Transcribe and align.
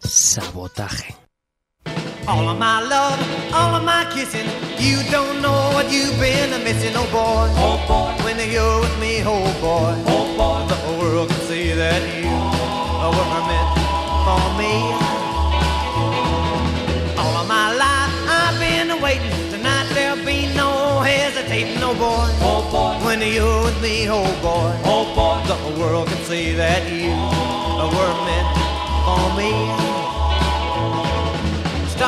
Sabotaje. 0.00 1.14
All 2.26 2.48
of 2.48 2.58
my 2.58 2.80
love, 2.82 3.18
all 3.54 3.74
of 3.74 3.84
my 3.84 4.04
kissing. 4.12 4.46
You 4.78 5.02
don't 5.10 5.40
know 5.40 5.70
what 5.72 5.90
you've 5.90 6.18
been 6.20 6.50
missing, 6.62 6.92
oh 6.94 7.06
boy. 7.10 7.48
Oh 7.56 7.78
boy. 7.88 8.24
When 8.24 8.36
you're 8.50 8.80
with 8.80 8.98
me, 9.00 9.22
oh 9.24 9.44
boy. 9.60 9.94
Oh 10.06 10.26
boy. 10.36 10.66
The 10.68 10.98
world 10.98 11.28
can 11.30 11.40
see 11.48 11.72
that 11.72 12.02
you 12.16 12.28
were 12.28 13.42
meant 13.48 13.70
for 14.26 14.44
me. 14.60 14.74
All 17.18 17.36
of 17.40 17.48
my 17.48 17.72
life 17.74 18.12
I've 18.28 18.58
been 18.60 19.00
waiting. 19.00 19.50
Tonight 19.50 19.88
there'll 19.94 20.24
be 20.24 20.52
no 20.54 21.00
hesitating, 21.00 21.82
oh 21.82 21.94
boy. 21.94 22.28
Oh 22.44 22.62
boy. 22.70 23.04
When 23.06 23.20
you're 23.22 23.64
with 23.64 23.80
me, 23.82 24.06
oh 24.10 24.28
boy. 24.42 24.70
Oh 24.84 25.04
boy. 25.16 25.40
The 25.48 25.80
world 25.80 26.08
can 26.08 26.22
see 26.24 26.52
that 26.52 26.86
you 26.92 27.10
were 27.96 28.14
meant 28.28 28.48
for 29.04 29.36
me. 29.36 29.87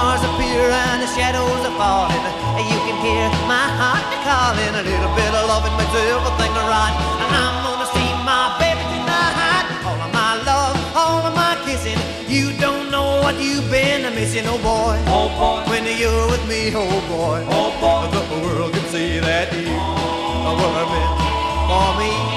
Stars 0.01 0.25
appear 0.25 0.65
and 0.65 1.03
the 1.03 1.11
shadows 1.13 1.61
are 1.61 1.77
falling. 1.77 2.25
And 2.57 2.65
you 2.73 2.79
can 2.89 2.97
hear 3.05 3.29
my 3.45 3.69
heart 3.69 4.01
calling. 4.25 4.73
A 4.73 4.81
little 4.81 5.13
bit 5.13 5.29
of 5.29 5.45
loving 5.45 5.77
makes 5.77 5.93
everything 5.93 6.55
right. 6.57 6.95
And 7.21 7.29
I'm 7.37 7.61
gonna 7.61 7.85
see 7.93 8.09
my 8.25 8.57
baby 8.57 8.81
tonight. 8.97 9.69
All 9.85 10.01
of 10.01 10.11
my 10.17 10.41
love, 10.49 10.77
all 10.97 11.21
of 11.29 11.35
my 11.37 11.53
kissing. 11.69 12.01
You 12.33 12.57
don't 12.57 12.91
know 12.91 13.21
what 13.21 13.37
you've 13.45 13.71
been 13.71 14.09
missing, 14.15 14.49
oh 14.49 14.57
boy. 14.65 14.97
Oh 15.05 15.29
boy. 15.37 15.69
When 15.69 15.85
you're 15.85 16.27
with 16.33 16.49
me, 16.49 16.73
oh 16.73 16.89
boy. 17.13 17.45
Oh 17.53 17.69
boy. 17.85 18.09
The 18.09 18.25
world 18.41 18.73
can 18.73 18.87
see 18.89 19.21
that 19.21 19.53
you 19.53 19.69
were 19.69 20.87
meant 20.97 21.13
for 21.69 21.89
me. 22.01 22.30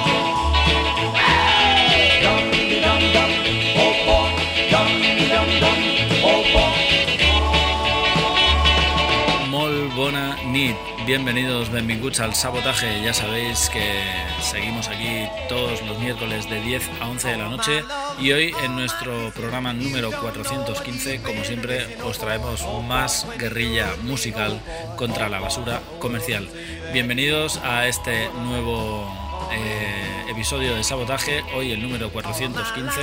Nit. 10.64 10.76
Bienvenidos, 11.06 11.70
benvinguts 11.70 12.20
al 12.20 12.34
Sabotaje. 12.36 13.02
Ya 13.04 13.14
sabéis 13.14 13.70
que 13.70 14.04
seguimos 14.42 14.88
aquí 14.88 15.28
todos 15.50 15.82
los 15.82 16.00
miércoles 16.00 16.50
de 16.50 16.62
10 16.62 16.90
a 17.02 17.10
11 17.10 17.28
de 17.30 17.38
la 17.38 17.50
noche 17.50 17.84
y 18.20 18.32
hoy 18.32 18.54
en 18.64 18.76
nuestro 18.76 19.32
programa 19.32 19.74
número 19.74 20.12
415, 20.12 21.22
como 21.22 21.44
siempre, 21.44 21.98
os 22.04 22.18
traemos 22.18 22.66
más 22.88 23.28
guerrilla 23.38 23.88
musical 24.04 24.60
contra 24.96 25.30
la 25.30 25.40
basura 25.40 25.82
comercial. 26.00 26.48
Bienvenidos 26.94 27.60
a 27.64 27.88
este 27.88 28.30
nuevo 28.46 29.23
eh, 29.56 30.26
episodio 30.30 30.76
de 30.76 30.84
Sabotaje, 30.84 31.44
hoy 31.56 31.72
el 31.72 31.82
número 31.82 32.12
415 32.12 33.00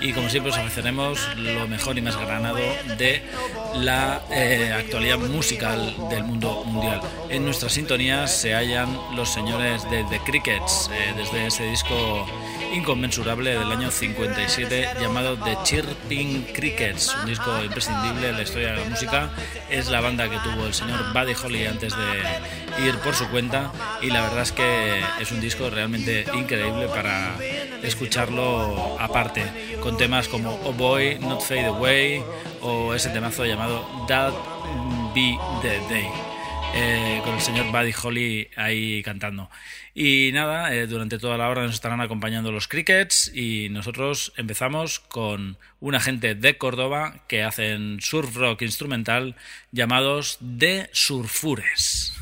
y 0.00 0.12
como 0.12 0.28
siempre 0.28 0.50
os 0.50 0.58
ofreceremos 0.58 1.20
lo 1.36 1.68
mejor 1.68 1.96
y 1.98 2.02
más 2.02 2.16
granado 2.16 2.58
de 2.98 3.22
la 3.76 4.22
eh, 4.30 4.72
actualidad 4.76 5.18
musical 5.18 5.94
del 6.10 6.24
mundo 6.24 6.64
mundial. 6.64 7.00
En 7.28 7.44
nuestras 7.44 7.72
sintonías 7.72 8.34
se 8.34 8.54
hallan 8.54 8.98
los 9.14 9.32
señores 9.32 9.88
de 9.90 10.04
The 10.04 10.20
Crickets, 10.20 10.90
eh, 10.92 11.14
desde 11.16 11.46
ese 11.46 11.64
disco 11.64 12.26
inconmensurable 12.72 13.58
del 13.58 13.70
año 13.70 13.90
57 13.90 14.88
llamado 15.00 15.36
The 15.36 15.56
Chirping 15.64 16.44
Crickets, 16.54 17.14
un 17.20 17.26
disco 17.26 17.62
imprescindible 17.62 18.28
en 18.28 18.36
la 18.36 18.42
historia 18.42 18.72
de 18.72 18.76
la 18.78 18.88
música. 18.88 19.30
Es 19.70 19.88
la 19.90 20.00
banda 20.00 20.28
que 20.28 20.38
tuvo 20.38 20.66
el 20.66 20.74
señor 20.74 21.12
Buddy 21.12 21.34
Holly 21.34 21.66
antes 21.66 21.94
de 21.96 22.86
ir 22.86 22.96
por 22.98 23.14
su 23.14 23.28
cuenta 23.28 23.72
y 24.00 24.10
la 24.10 24.22
verdad 24.22 24.42
es 24.42 24.52
que 24.52 25.00
es 25.20 25.30
un 25.32 25.40
disco 25.40 25.70
realmente 25.70 26.24
increíble 26.34 26.88
para 26.88 27.36
escucharlo 27.82 28.96
aparte, 28.98 29.44
con 29.80 29.96
temas 29.96 30.28
como 30.28 30.60
Oh 30.64 30.72
Boy, 30.72 31.18
Not 31.20 31.42
Fade 31.42 31.66
Away 31.66 32.22
o 32.62 32.94
ese 32.94 33.10
temazo 33.10 33.44
llamado 33.44 34.06
That 34.08 34.32
Be 35.14 35.38
The 35.62 35.80
Day. 35.92 36.31
Eh, 36.74 37.20
con 37.22 37.34
el 37.34 37.40
señor 37.40 37.70
Buddy 37.70 37.92
Holly 38.02 38.48
ahí 38.56 39.02
cantando. 39.02 39.50
Y 39.94 40.30
nada, 40.32 40.74
eh, 40.74 40.86
durante 40.86 41.18
toda 41.18 41.36
la 41.36 41.48
hora 41.50 41.62
nos 41.62 41.74
estarán 41.74 42.00
acompañando 42.00 42.50
los 42.50 42.66
Crickets 42.66 43.30
y 43.34 43.68
nosotros 43.68 44.32
empezamos 44.36 44.98
con 45.00 45.58
una 45.80 46.00
gente 46.00 46.34
de 46.34 46.56
Córdoba 46.56 47.24
que 47.28 47.42
hacen 47.42 47.98
surf 48.00 48.34
rock 48.36 48.62
instrumental 48.62 49.36
llamados 49.70 50.38
The 50.58 50.88
Surfures. 50.92 52.21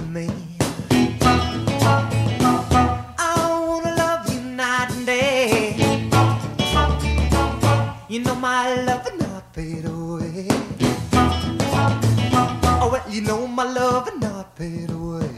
fade 14.61 14.91
away. 14.91 15.31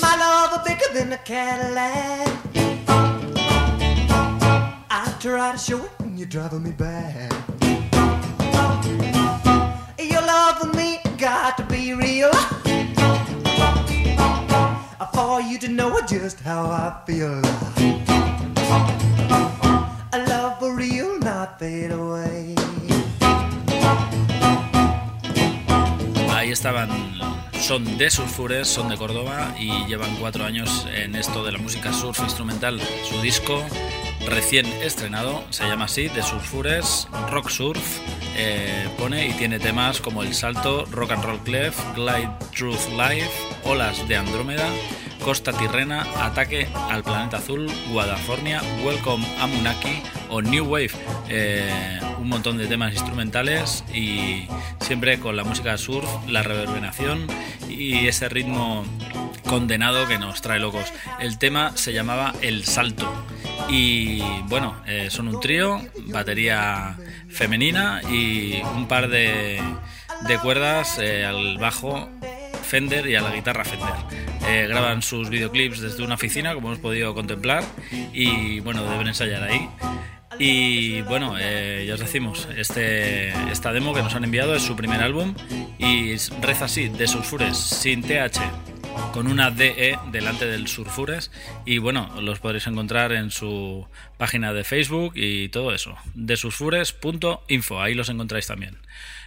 My 0.00 0.14
love 0.24 0.52
are 0.52 0.64
bigger 0.64 0.90
than 0.94 1.12
a 1.12 1.18
Cadillac. 1.24 2.28
I 4.88 5.16
try 5.18 5.50
to 5.50 5.58
show 5.58 5.84
it 5.84 5.90
and 5.98 6.16
you're 6.16 6.28
driving 6.28 6.62
me 6.62 6.70
back. 6.70 7.32
Your 9.98 10.22
love 10.22 10.58
for 10.58 10.72
me 10.76 11.00
got 11.18 11.56
to 11.56 11.64
be 11.64 11.92
real. 11.92 12.32
For 15.12 15.40
you 15.40 15.58
to 15.58 15.68
know 15.68 16.00
just 16.06 16.40
how 16.40 16.66
I 16.66 17.02
feel. 17.06 18.01
Ahí 26.30 26.50
estaban, 26.50 26.88
son 27.60 27.98
de 27.98 28.10
Surfures, 28.10 28.66
son 28.66 28.88
de 28.88 28.96
Córdoba 28.96 29.54
y 29.58 29.86
llevan 29.86 30.16
cuatro 30.16 30.44
años 30.44 30.86
en 30.92 31.14
esto 31.14 31.44
de 31.44 31.52
la 31.52 31.58
música 31.58 31.92
surf 31.92 32.18
instrumental. 32.20 32.80
Su 33.08 33.20
disco 33.20 33.62
recién 34.26 34.66
estrenado 34.82 35.44
se 35.50 35.64
llama 35.68 35.84
así, 35.84 36.08
de 36.08 36.22
Surfures, 36.22 37.08
Rock 37.30 37.48
Surf. 37.48 38.00
eh, 38.36 38.88
pone 38.98 39.28
y 39.28 39.32
tiene 39.32 39.58
temas 39.58 40.00
como 40.00 40.22
El 40.22 40.34
Salto, 40.34 40.86
Rock 40.90 41.12
and 41.12 41.24
Roll 41.24 41.38
Clef, 41.40 41.76
Glide 41.94 42.30
Truth 42.56 42.88
Life, 42.96 43.30
Olas 43.64 44.08
de 44.08 44.16
Andrómeda, 44.16 44.68
Costa 45.24 45.52
Tirrena, 45.52 46.04
Ataque 46.18 46.68
al 46.90 47.04
Planeta 47.04 47.36
Azul, 47.36 47.70
Guadafornia, 47.90 48.60
Welcome 48.84 49.24
a 49.40 49.46
Munaki 49.46 50.02
o 50.28 50.42
New 50.42 50.64
Wave. 50.64 50.90
Eh, 51.28 52.00
un 52.18 52.28
montón 52.28 52.58
de 52.58 52.66
temas 52.66 52.92
instrumentales 52.92 53.84
y 53.94 54.48
siempre 54.80 55.20
con 55.20 55.36
la 55.36 55.44
música 55.44 55.78
surf, 55.78 56.08
la 56.28 56.42
reverberación 56.42 57.26
y 57.68 58.08
ese 58.08 58.28
ritmo 58.28 58.84
condenado 59.46 60.08
que 60.08 60.18
nos 60.18 60.42
trae 60.42 60.58
locos. 60.58 60.92
El 61.20 61.38
tema 61.38 61.76
se 61.76 61.92
llamaba 61.92 62.34
El 62.42 62.64
Salto. 62.64 63.08
Y 63.68 64.20
bueno, 64.48 64.76
eh, 64.86 65.08
son 65.10 65.28
un 65.28 65.40
trío, 65.40 65.80
batería 66.06 66.96
femenina 67.28 68.02
y 68.10 68.60
un 68.74 68.88
par 68.88 69.08
de, 69.08 69.62
de 70.26 70.38
cuerdas 70.38 70.98
eh, 70.98 71.24
al 71.24 71.58
bajo 71.58 72.08
Fender 72.72 73.06
y 73.06 73.16
a 73.16 73.20
la 73.20 73.30
guitarra 73.34 73.66
Fender. 73.66 73.92
Eh, 74.48 74.66
graban 74.66 75.02
sus 75.02 75.28
videoclips 75.28 75.80
desde 75.80 76.02
una 76.02 76.14
oficina, 76.14 76.54
como 76.54 76.68
hemos 76.68 76.78
podido 76.78 77.12
contemplar, 77.12 77.62
y 78.14 78.60
bueno, 78.60 78.82
deben 78.90 79.08
ensayar 79.08 79.42
ahí. 79.42 79.68
Y 80.38 81.02
bueno, 81.02 81.36
eh, 81.38 81.84
ya 81.86 81.92
os 81.92 82.00
decimos, 82.00 82.48
este, 82.56 83.28
esta 83.50 83.74
demo 83.74 83.92
que 83.92 84.02
nos 84.02 84.14
han 84.14 84.24
enviado 84.24 84.54
es 84.54 84.62
su 84.62 84.74
primer 84.74 85.02
álbum 85.02 85.34
y 85.76 86.16
reza 86.40 86.64
así, 86.64 86.88
de 86.88 87.06
Sulfures, 87.06 87.58
sin 87.58 88.00
TH, 88.00 88.40
con 89.12 89.26
una 89.26 89.50
DE 89.50 89.98
delante 90.10 90.46
del 90.46 90.66
Sulfures. 90.66 91.30
Y 91.66 91.76
bueno, 91.76 92.22
los 92.22 92.40
podréis 92.40 92.66
encontrar 92.68 93.12
en 93.12 93.30
su 93.30 93.86
página 94.16 94.54
de 94.54 94.64
Facebook 94.64 95.12
y 95.14 95.50
todo 95.50 95.74
eso, 95.74 95.94
desulfures.info, 96.14 97.82
ahí 97.82 97.92
los 97.92 98.08
encontráis 98.08 98.46
también. 98.46 98.78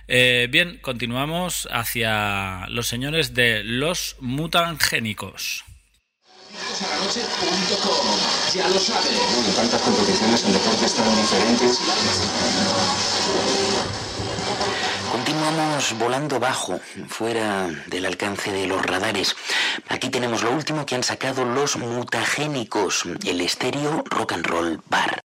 Eh, 0.07 0.47
bien, 0.51 0.77
continuamos 0.81 1.67
hacia 1.71 2.67
los 2.67 2.87
señores 2.87 3.33
de 3.33 3.63
los 3.63 4.15
mutangénicos. 4.19 5.63
Ya 8.53 8.67
lo 8.69 8.79
sabe. 8.79 9.09
Bueno, 9.09 9.53
tantas 9.55 9.81
competiciones 9.81 10.43
en 10.45 10.53
deportes 10.53 10.93
tan 10.95 11.15
diferentes. 11.15 11.79
Continuamos 15.11 15.97
volando 15.97 16.39
bajo, 16.39 16.79
fuera 17.07 17.67
del 17.87 18.05
alcance 18.05 18.51
de 18.51 18.67
los 18.67 18.85
radares. 18.85 19.35
Aquí 19.89 20.09
tenemos 20.09 20.43
lo 20.43 20.51
último 20.51 20.85
que 20.85 20.95
han 20.95 21.03
sacado 21.03 21.45
los 21.45 21.77
mutagénicos, 21.77 23.05
el 23.25 23.41
estéreo 23.41 24.03
rock 24.09 24.33
and 24.33 24.45
roll 24.45 24.81
bar. 24.87 25.24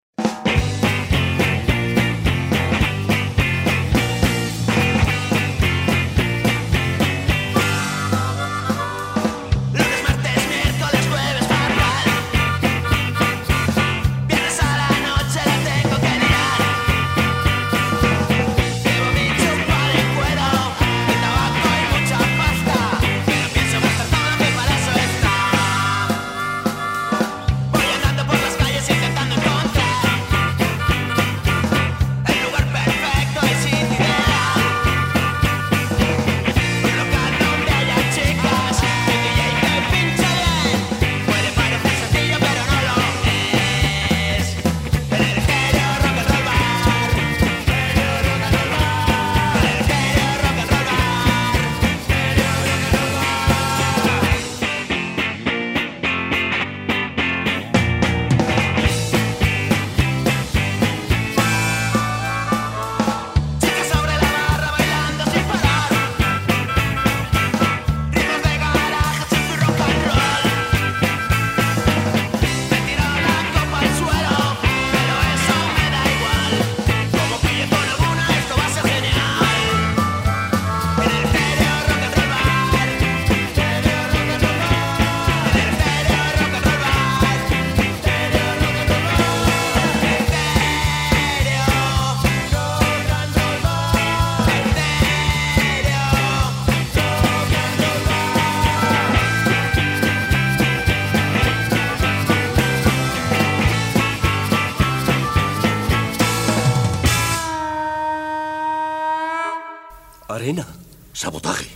arena. 110.48 110.66
Sabotaje. 111.12 111.68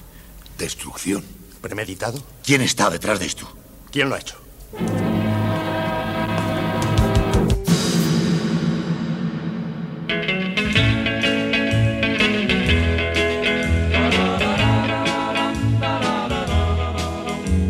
Destrucción. 0.58 1.24
¿Premeditado? 1.62 2.24
¿Quién 2.44 2.62
está 2.62 2.90
detrás 2.90 3.20
de 3.20 3.25
esto? 3.25 3.46
¿Quién 3.92 4.08
lo 4.10 4.16
ha 4.16 4.20
hecho? 4.20 4.38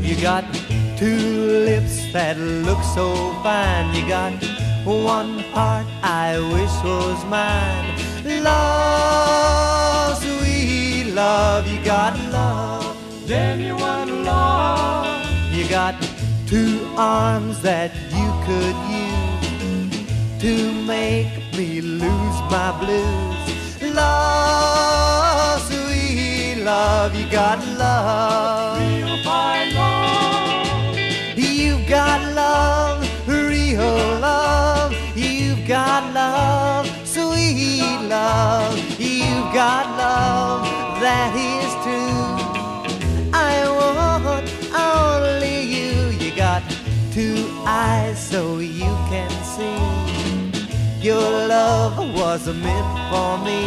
You 0.03 0.15
got 0.21 0.45
two 0.99 1.65
lips 1.65 2.13
that 2.13 2.37
look 2.37 2.83
so 2.93 3.33
fine. 3.41 3.91
You 3.95 4.07
got 4.07 4.33
one 4.85 5.39
heart 5.53 5.87
I 6.03 6.37
wish 6.53 6.75
was 6.83 7.25
mine. 7.25 8.43
Love. 8.43 9.90
Love, 11.13 11.67
you 11.67 11.83
got 11.83 12.17
love, 12.31 12.97
genuine 13.27 14.23
love. 14.23 15.25
You 15.51 15.67
got 15.67 15.95
two 16.47 16.87
arms 16.97 17.61
that 17.61 17.91
you 18.11 18.27
could 18.45 18.75
use 18.89 20.41
to 20.41 20.71
make 20.85 21.27
me 21.57 21.81
lose 21.81 22.37
my 22.49 22.71
blues. 22.79 23.93
Love, 23.93 25.61
sweet 25.63 26.63
love, 26.63 27.15
you 27.15 27.29
got 27.29 27.59
love. 27.77 28.79
Real 28.79 29.23
fine 29.23 29.73
love. 29.75 30.97
You've 31.37 31.87
got 31.87 32.21
love, 32.33 33.27
real 33.27 34.19
love. 34.19 34.93
You've 35.15 35.67
got 35.67 36.13
love, 36.13 36.87
sweet 37.05 37.99
love. 38.07 38.77
You've 38.99 39.53
got 39.53 39.85
love 39.97 40.90
that 41.01 41.33
is 41.35 41.71
true. 41.83 43.31
I 43.33 43.65
want 43.81 44.47
only 44.73 45.57
you. 45.75 45.91
You 46.23 46.31
got 46.35 46.61
two 47.11 47.41
eyes 47.65 48.17
so 48.19 48.59
you 48.59 48.93
can 49.09 49.31
see. 49.55 49.81
Your 51.01 51.47
love 51.47 51.97
was 52.13 52.45
meant 52.47 52.91
for 53.09 53.37
me. 53.47 53.61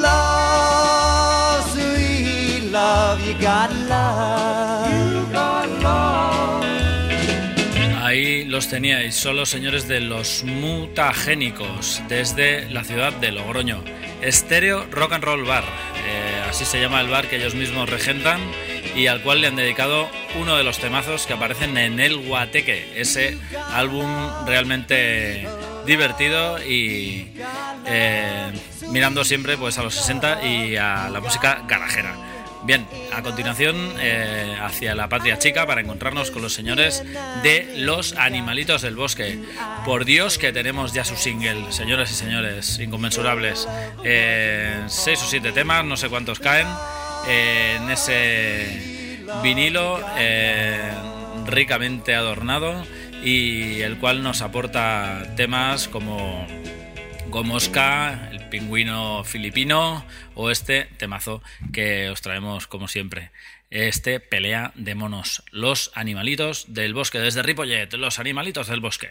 Love, 0.00 1.62
sweet 1.70 2.70
love, 2.72 3.20
you 3.26 3.34
got 3.40 3.70
love. 3.86 4.90
You 4.90 5.32
got 5.32 5.68
love. 5.82 6.38
Ahí 8.02 8.44
los 8.46 8.68
teníais, 8.68 9.14
son 9.14 9.36
los 9.36 9.50
señores 9.50 9.86
de 9.86 10.00
los 10.00 10.42
mutagénicos 10.42 12.00
desde 12.08 12.70
la 12.70 12.82
ciudad 12.82 13.12
de 13.12 13.32
Logroño. 13.32 13.82
Estéreo 14.22 14.86
Rock 14.90 15.12
and 15.12 15.24
Roll 15.24 15.44
Bar, 15.44 15.64
eh, 16.06 16.42
así 16.48 16.64
se 16.64 16.80
llama 16.80 17.00
el 17.00 17.08
bar 17.08 17.28
que 17.28 17.36
ellos 17.36 17.54
mismos 17.54 17.88
regentan 17.88 18.40
y 18.94 19.06
al 19.06 19.22
cual 19.22 19.40
le 19.40 19.46
han 19.46 19.56
dedicado 19.56 20.08
uno 20.40 20.56
de 20.56 20.64
los 20.64 20.78
temazos 20.78 21.26
que 21.26 21.32
aparecen 21.32 21.76
en 21.78 22.00
El 22.00 22.16
Guateque, 22.18 22.92
ese 22.96 23.38
álbum 23.72 24.06
realmente 24.46 25.46
divertido 25.86 26.62
y 26.62 27.28
eh, 27.86 28.52
mirando 28.90 29.24
siempre 29.24 29.56
pues 29.56 29.78
a 29.78 29.82
los 29.82 29.94
60 29.94 30.44
y 30.44 30.76
a 30.76 31.08
la 31.08 31.20
música 31.20 31.62
garajera. 31.66 32.27
Bien, 32.64 32.86
a 33.12 33.22
continuación 33.22 33.76
eh, 33.98 34.56
hacia 34.60 34.94
la 34.94 35.08
patria 35.08 35.38
chica 35.38 35.66
para 35.66 35.80
encontrarnos 35.80 36.30
con 36.30 36.42
los 36.42 36.52
señores 36.52 37.04
de 37.42 37.72
Los 37.76 38.14
Animalitos 38.14 38.82
del 38.82 38.96
Bosque. 38.96 39.38
Por 39.84 40.04
Dios 40.04 40.38
que 40.38 40.52
tenemos 40.52 40.92
ya 40.92 41.04
su 41.04 41.16
single, 41.16 41.72
señoras 41.72 42.10
y 42.10 42.14
señores, 42.14 42.78
inconmensurables. 42.78 43.68
Eh, 44.04 44.82
seis 44.88 45.22
o 45.22 45.26
siete 45.26 45.52
temas, 45.52 45.84
no 45.84 45.96
sé 45.96 46.08
cuántos 46.08 46.40
caen 46.40 46.66
eh, 47.28 47.78
en 47.80 47.90
ese 47.90 49.24
vinilo 49.42 50.00
ricamente 51.46 52.14
adornado 52.14 52.84
y 53.22 53.80
el 53.80 53.98
cual 53.98 54.22
nos 54.22 54.42
aporta 54.42 55.22
temas 55.36 55.88
como 55.88 56.46
Gomosca, 57.30 58.30
el 58.32 58.48
pingüino 58.48 59.22
filipino 59.22 60.04
o 60.34 60.50
este 60.50 60.84
temazo 60.96 61.42
que 61.72 62.08
os 62.08 62.22
traemos 62.22 62.66
como 62.66 62.88
siempre. 62.88 63.30
Este 63.70 64.18
pelea 64.18 64.72
de 64.74 64.94
monos, 64.94 65.42
los 65.50 65.90
animalitos 65.94 66.72
del 66.72 66.94
bosque, 66.94 67.18
desde 67.18 67.42
Ripollet, 67.42 67.92
los 67.94 68.18
animalitos 68.18 68.68
del 68.68 68.80
bosque. 68.80 69.10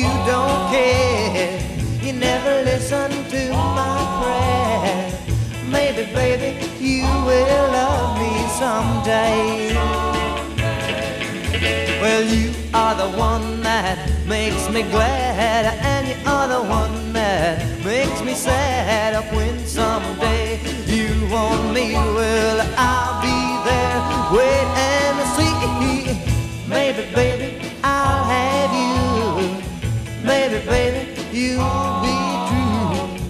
You 0.00 0.12
don't 0.24 0.62
care. 0.72 1.60
You 2.00 2.12
never 2.14 2.62
listen 2.64 3.10
to 3.34 3.42
my 3.52 3.98
prayer. 4.20 4.96
Maybe, 5.76 6.04
baby, 6.14 6.50
you 6.82 7.04
will 7.28 7.66
love 7.78 8.18
me 8.22 8.32
someday. 8.62 9.74
Well, 12.00 12.24
you 12.24 12.48
are 12.72 12.94
the 12.94 13.10
one 13.18 13.60
that 13.62 13.98
makes 14.26 14.70
me 14.70 14.82
glad, 14.84 15.64
and 15.92 16.08
you 16.08 16.16
are 16.26 16.48
the 16.48 16.62
one 16.80 17.12
that 17.12 17.60
makes 17.84 18.22
me 18.22 18.32
sad. 18.34 19.12
When 19.36 19.58
someday 19.66 20.60
you 20.86 21.08
want 21.30 21.74
me, 21.74 21.92
well, 21.92 22.58
I'll 22.88 23.20
be 23.20 23.38
there, 23.68 23.98
wait 24.36 24.68
and 24.92 25.18
see. 25.36 25.60
Maybe, 26.66 27.02
baby, 27.14 27.39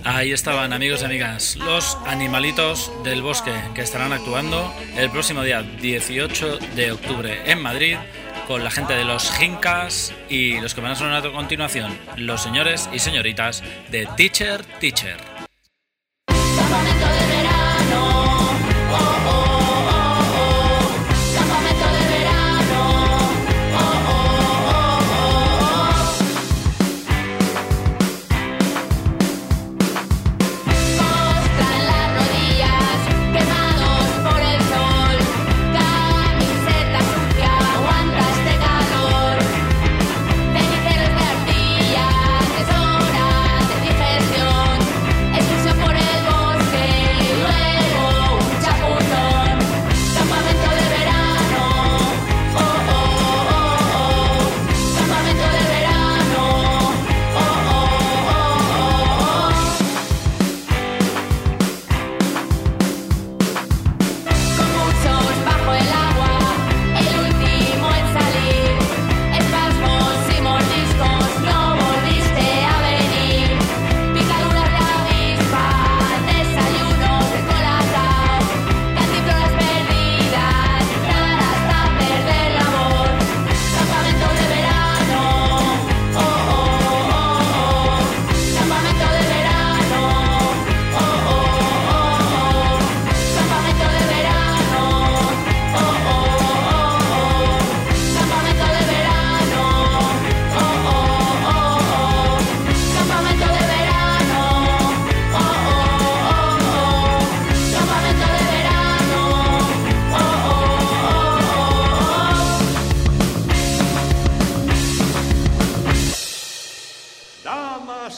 Ahí 0.04 0.32
estaban 0.32 0.72
amigos 0.72 1.02
y 1.02 1.04
amigas, 1.04 1.56
los 1.56 1.98
animalitos 2.06 2.90
del 3.04 3.22
bosque 3.22 3.52
que 3.74 3.82
estarán 3.82 4.12
actuando 4.12 4.72
el 4.96 5.10
próximo 5.10 5.42
día 5.42 5.62
18 5.62 6.58
de 6.74 6.92
octubre 6.92 7.50
en 7.50 7.60
Madrid 7.60 7.96
con 8.46 8.64
la 8.64 8.70
gente 8.70 8.94
de 8.94 9.04
los 9.04 9.30
Jincas 9.30 10.12
y 10.28 10.58
los 10.60 10.74
que 10.74 10.80
van 10.80 10.92
a 10.92 10.96
sonar 10.96 11.26
a 11.26 11.32
continuación, 11.32 11.96
los 12.16 12.42
señores 12.42 12.88
y 12.92 12.98
señoritas 12.98 13.62
de 13.90 14.06
Teacher 14.16 14.64
Teacher. 14.80 15.29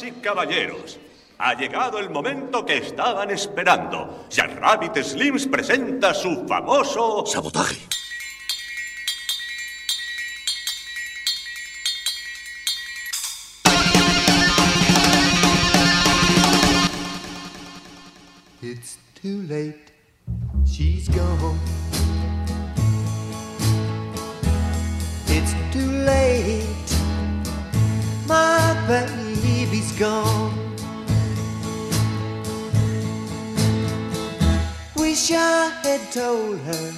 Y 0.02 0.10
caballeros, 0.12 0.98
ha 1.38 1.54
llegado 1.54 1.98
el 1.98 2.10
momento 2.10 2.64
que 2.64 2.78
estaban 2.78 3.30
esperando. 3.30 4.26
Jack 4.30 4.58
Rabbit 4.58 4.96
Slims 5.02 5.46
presenta 5.46 6.14
su 6.14 6.46
famoso... 6.46 7.24
Sabotaje. 7.26 7.80
It's 18.60 18.98
too 19.20 19.42
late, 19.48 19.92
she's 20.64 21.08
gone. 21.08 21.58
It's 25.26 25.52
too 25.72 25.90
late, 26.06 26.66
my 28.28 29.31
baby's 29.72 29.92
gone. 29.92 30.52
Wish 34.96 35.32
I 35.32 35.70
had 35.82 36.12
told 36.12 36.58
her 36.58 36.92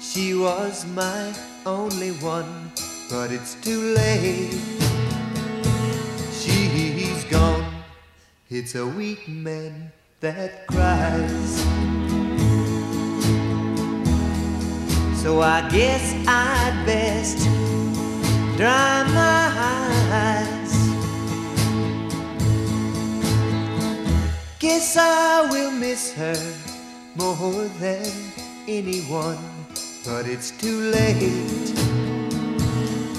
she 0.00 0.34
was 0.34 0.84
my 0.86 1.32
only 1.64 2.10
one, 2.18 2.72
but 3.08 3.30
it's 3.30 3.54
too 3.62 3.94
late. 3.94 4.60
She's 6.32 7.22
gone. 7.24 7.64
It's 8.50 8.74
a 8.74 8.84
weak 8.84 9.28
man 9.28 9.92
that 10.18 10.66
cries. 10.66 11.60
So 15.22 15.42
I 15.42 15.68
guess 15.70 16.12
I'd 16.26 16.82
best 16.86 17.38
dry 18.56 19.04
my 19.14 19.52
eyes. 19.62 20.65
Guess 24.58 24.96
I 24.96 25.50
will 25.50 25.70
miss 25.70 26.14
her 26.14 26.34
more 27.14 27.68
than 27.78 28.10
anyone, 28.66 29.36
but 30.02 30.26
it's 30.26 30.50
too 30.50 30.80
late. 30.90 31.76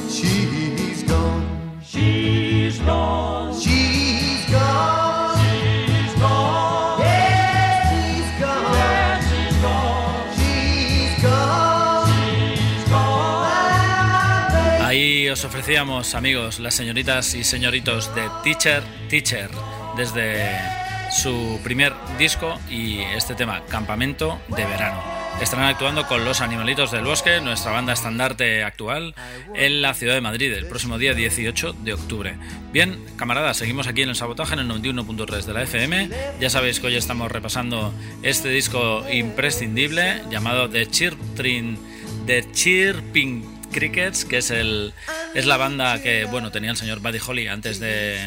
She's 0.09 1.03
gone. 1.03 1.45
She's 1.85 2.79
gone. 2.79 3.53
She's 3.53 4.49
gone. 4.49 5.37
She's 5.37 6.13
gone. 6.19 6.99
Yes, 7.01 7.85
she's 7.93 8.41
gone. 8.41 8.73
Yes, 8.73 9.29
she's 9.29 9.61
gone. 9.61 10.33
She's 10.37 11.21
gone. 11.21 12.09
She's 12.09 12.89
gone. 12.89 14.85
Ahí 14.87 15.29
os 15.29 15.45
ofrecíamos, 15.45 16.15
amigos, 16.15 16.59
las 16.59 16.73
señoritas 16.73 17.35
y 17.35 17.43
señoritos 17.43 18.09
de 18.15 18.27
Teacher 18.43 18.81
Teacher, 19.07 19.51
desde 19.95 20.86
su 21.11 21.59
primer 21.63 21.93
disco 22.17 22.59
y 22.69 22.99
este 22.99 23.35
tema, 23.35 23.63
Campamento 23.65 24.39
de 24.49 24.65
Verano. 24.65 25.01
Estarán 25.41 25.65
actuando 25.65 26.07
con 26.07 26.25
Los 26.25 26.41
Animalitos 26.41 26.91
del 26.91 27.05
Bosque, 27.05 27.39
nuestra 27.41 27.71
banda 27.71 27.93
estandarte 27.93 28.63
actual, 28.63 29.13
en 29.53 29.81
la 29.81 29.93
ciudad 29.93 30.15
de 30.15 30.21
Madrid 30.21 30.51
el 30.51 30.65
próximo 30.65 30.97
día 30.97 31.13
18 31.13 31.73
de 31.73 31.93
octubre. 31.93 32.35
Bien, 32.71 32.97
camaradas, 33.17 33.57
seguimos 33.57 33.87
aquí 33.87 34.01
en 34.01 34.09
el 34.09 34.15
sabotaje 34.15 34.53
en 34.53 34.59
el 34.59 34.69
91.3 34.69 35.43
de 35.43 35.53
la 35.53 35.63
FM. 35.63 36.09
Ya 36.39 36.49
sabéis 36.49 36.79
que 36.79 36.87
hoy 36.87 36.95
estamos 36.95 37.31
repasando 37.31 37.93
este 38.23 38.49
disco 38.49 39.05
imprescindible 39.11 40.23
llamado 40.31 40.69
The 40.69 40.87
Chirping, 40.87 41.77
The 42.25 42.51
Chirping 42.51 43.57
Crickets, 43.71 44.25
que 44.25 44.37
es, 44.37 44.49
el, 44.49 44.93
es 45.35 45.45
la 45.45 45.57
banda 45.57 46.01
que 46.01 46.25
bueno 46.25 46.51
tenía 46.51 46.71
el 46.71 46.77
señor 46.77 46.99
Buddy 46.99 47.19
Holly 47.25 47.47
antes 47.47 47.79
de 47.79 48.17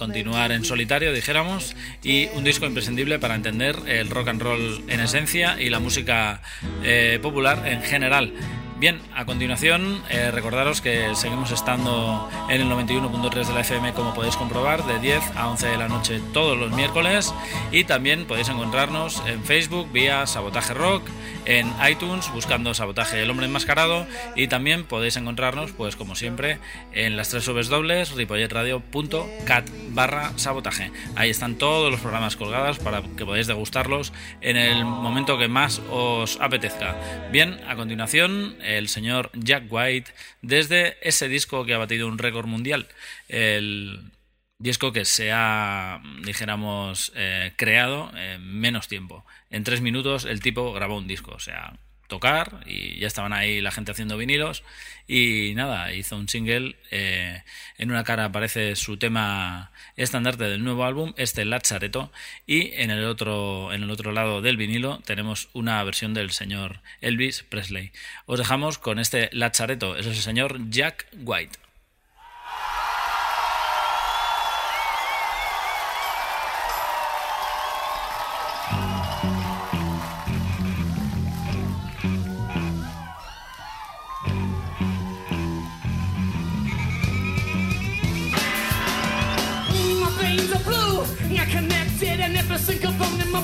continuar 0.00 0.50
en 0.50 0.64
solitario, 0.64 1.12
dijéramos, 1.12 1.76
y 2.02 2.28
un 2.28 2.42
disco 2.42 2.64
imprescindible 2.64 3.18
para 3.18 3.34
entender 3.34 3.76
el 3.86 4.08
rock 4.08 4.28
and 4.28 4.40
roll 4.40 4.82
en 4.88 4.98
esencia 4.98 5.60
y 5.60 5.68
la 5.68 5.78
música 5.78 6.40
eh, 6.82 7.18
popular 7.20 7.68
en 7.68 7.82
general. 7.82 8.32
Bien, 8.80 8.98
a 9.14 9.26
continuación, 9.26 10.02
eh, 10.08 10.30
recordaros 10.30 10.80
que 10.80 11.14
seguimos 11.14 11.50
estando 11.50 12.26
en 12.48 12.62
el 12.62 12.66
91.3 12.70 13.46
de 13.46 13.52
la 13.52 13.60
FM, 13.60 13.92
como 13.92 14.14
podéis 14.14 14.38
comprobar, 14.38 14.86
de 14.86 14.98
10 14.98 15.36
a 15.36 15.50
11 15.50 15.66
de 15.66 15.76
la 15.76 15.86
noche 15.86 16.18
todos 16.32 16.56
los 16.56 16.72
miércoles. 16.72 17.34
Y 17.72 17.84
también 17.84 18.24
podéis 18.24 18.48
encontrarnos 18.48 19.22
en 19.26 19.44
Facebook 19.44 19.92
vía 19.92 20.26
Sabotaje 20.26 20.72
Rock, 20.72 21.02
en 21.44 21.70
iTunes 21.90 22.32
buscando 22.32 22.72
Sabotaje 22.72 23.22
el 23.22 23.28
Hombre 23.28 23.44
Enmascarado. 23.44 24.06
Y 24.34 24.48
también 24.48 24.84
podéis 24.84 25.18
encontrarnos, 25.18 25.72
pues 25.72 25.94
como 25.94 26.14
siempre, 26.14 26.58
en 26.94 27.18
las 27.18 27.28
tres 27.28 27.44
dobles 27.44 28.12
ripolletradio.cat 28.12 29.68
barra 29.90 30.32
sabotaje. 30.36 30.90
Ahí 31.16 31.28
están 31.28 31.56
todos 31.56 31.90
los 31.90 32.00
programas 32.00 32.36
colgados 32.36 32.78
para 32.78 33.02
que 33.02 33.26
podáis 33.26 33.46
degustarlos 33.46 34.14
en 34.40 34.56
el 34.56 34.86
momento 34.86 35.36
que 35.36 35.48
más 35.48 35.82
os 35.90 36.38
apetezca. 36.40 36.96
Bien, 37.30 37.60
a 37.68 37.76
continuación, 37.76 38.56
el 38.78 38.88
señor 38.88 39.30
Jack 39.34 39.64
White 39.70 40.12
desde 40.42 40.96
ese 41.06 41.28
disco 41.28 41.64
que 41.64 41.74
ha 41.74 41.78
batido 41.78 42.08
un 42.08 42.18
récord 42.18 42.46
mundial. 42.46 42.88
El 43.28 44.12
disco 44.58 44.92
que 44.92 45.04
se 45.04 45.32
ha, 45.32 46.00
dijéramos, 46.24 47.12
eh, 47.16 47.52
creado 47.56 48.10
en 48.16 48.60
menos 48.60 48.88
tiempo. 48.88 49.24
En 49.50 49.64
tres 49.64 49.80
minutos 49.80 50.24
el 50.24 50.40
tipo 50.40 50.72
grabó 50.72 50.98
un 50.98 51.08
disco, 51.08 51.32
o 51.32 51.40
sea, 51.40 51.72
tocar 52.10 52.60
y 52.66 52.98
ya 52.98 53.06
estaban 53.06 53.32
ahí 53.32 53.62
la 53.62 53.70
gente 53.70 53.92
haciendo 53.92 54.18
vinilos 54.18 54.62
y 55.08 55.54
nada, 55.56 55.92
hizo 55.92 56.16
un 56.16 56.28
single, 56.28 56.76
eh, 56.90 57.42
en 57.78 57.90
una 57.90 58.04
cara 58.04 58.26
aparece 58.26 58.76
su 58.76 58.96
tema 58.98 59.72
estandarte 59.96 60.44
del 60.44 60.62
nuevo 60.62 60.84
álbum, 60.84 61.14
este 61.16 61.44
Lachareto, 61.44 62.12
y 62.46 62.72
en 62.74 62.90
el 62.90 63.04
otro, 63.04 63.72
en 63.72 63.82
el 63.82 63.90
otro 63.90 64.12
lado 64.12 64.40
del 64.40 64.56
vinilo 64.56 65.00
tenemos 65.04 65.48
una 65.52 65.82
versión 65.82 66.14
del 66.14 66.30
señor 66.30 66.80
Elvis 67.00 67.42
Presley. 67.42 67.90
Os 68.26 68.38
dejamos 68.38 68.78
con 68.78 68.98
este 68.98 69.30
Lachareto, 69.32 69.96
es 69.96 70.06
el 70.06 70.14
señor 70.14 70.70
Jack 70.70 71.06
White. 71.24 71.69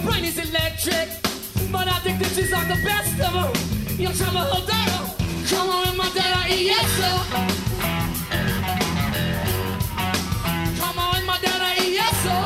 Brain 0.06 0.24
is 0.24 0.38
electric. 0.38 1.08
But 1.72 1.88
I 1.88 1.98
think 2.04 2.18
this 2.18 2.38
is 2.38 2.52
all 2.52 2.64
the 2.64 2.80
best 2.90 3.14
of 3.26 3.32
them. 3.34 3.52
Yo 3.98 4.10
chamo 4.12 4.42
jodero, 4.52 5.00
como 5.50 5.82
en 5.88 5.96
madera 5.96 6.42
y 6.48 6.70
eso. 6.82 7.10
Como 10.80 11.04
en 11.18 11.26
madera 11.26 11.68
y 11.84 11.96
eso. 12.10 12.36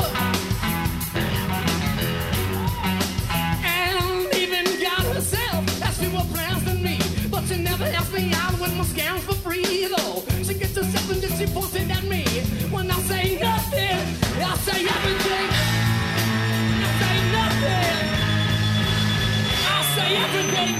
And 3.63 4.35
even 4.35 4.65
God 4.85 5.05
herself 5.15 5.81
me 6.01 6.09
what 6.09 6.27
plans 6.33 6.65
than 6.65 6.83
me. 6.83 6.99
But 7.31 7.45
she 7.49 7.57
never 7.59 7.85
asked 7.85 8.15
me 8.15 8.33
out 8.33 8.55
when 8.61 8.77
my 8.77 8.85
scams 8.85 9.21
for 9.21 9.35
free, 9.35 9.87
though. 9.95 10.23
She 10.45 10.55
gets 10.55 10.77
herself 10.77 11.11
and 11.11 11.21
then 11.23 11.33
she 11.39 11.47
pointed 11.53 11.91
at 11.91 12.05
me. 12.05 12.25
When 12.71 12.91
I 12.91 12.99
say 13.11 13.39
nothing, 13.39 14.01
I 14.43 14.57
say 14.67 14.81
everything. 14.87 15.20
Everything. 20.41 20.80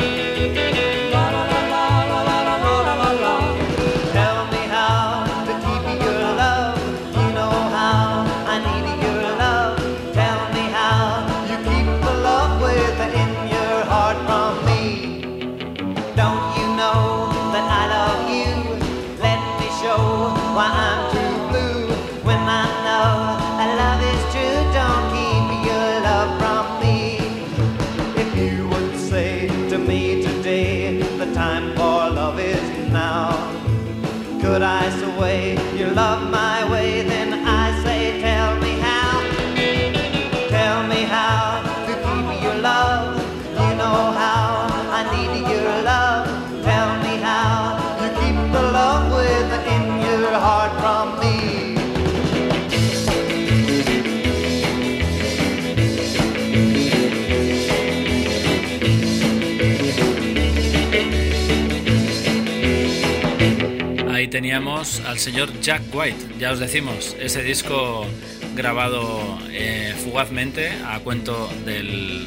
Teníamos 64.41 65.01
al 65.01 65.19
señor 65.19 65.61
Jack 65.61 65.83
White, 65.93 66.39
ya 66.39 66.51
os 66.51 66.57
decimos, 66.57 67.15
ese 67.19 67.43
disco 67.43 68.07
grabado 68.55 69.37
eh, 69.51 69.93
fugazmente 70.03 70.71
a 70.83 70.99
cuento 71.01 71.47
del 71.63 72.25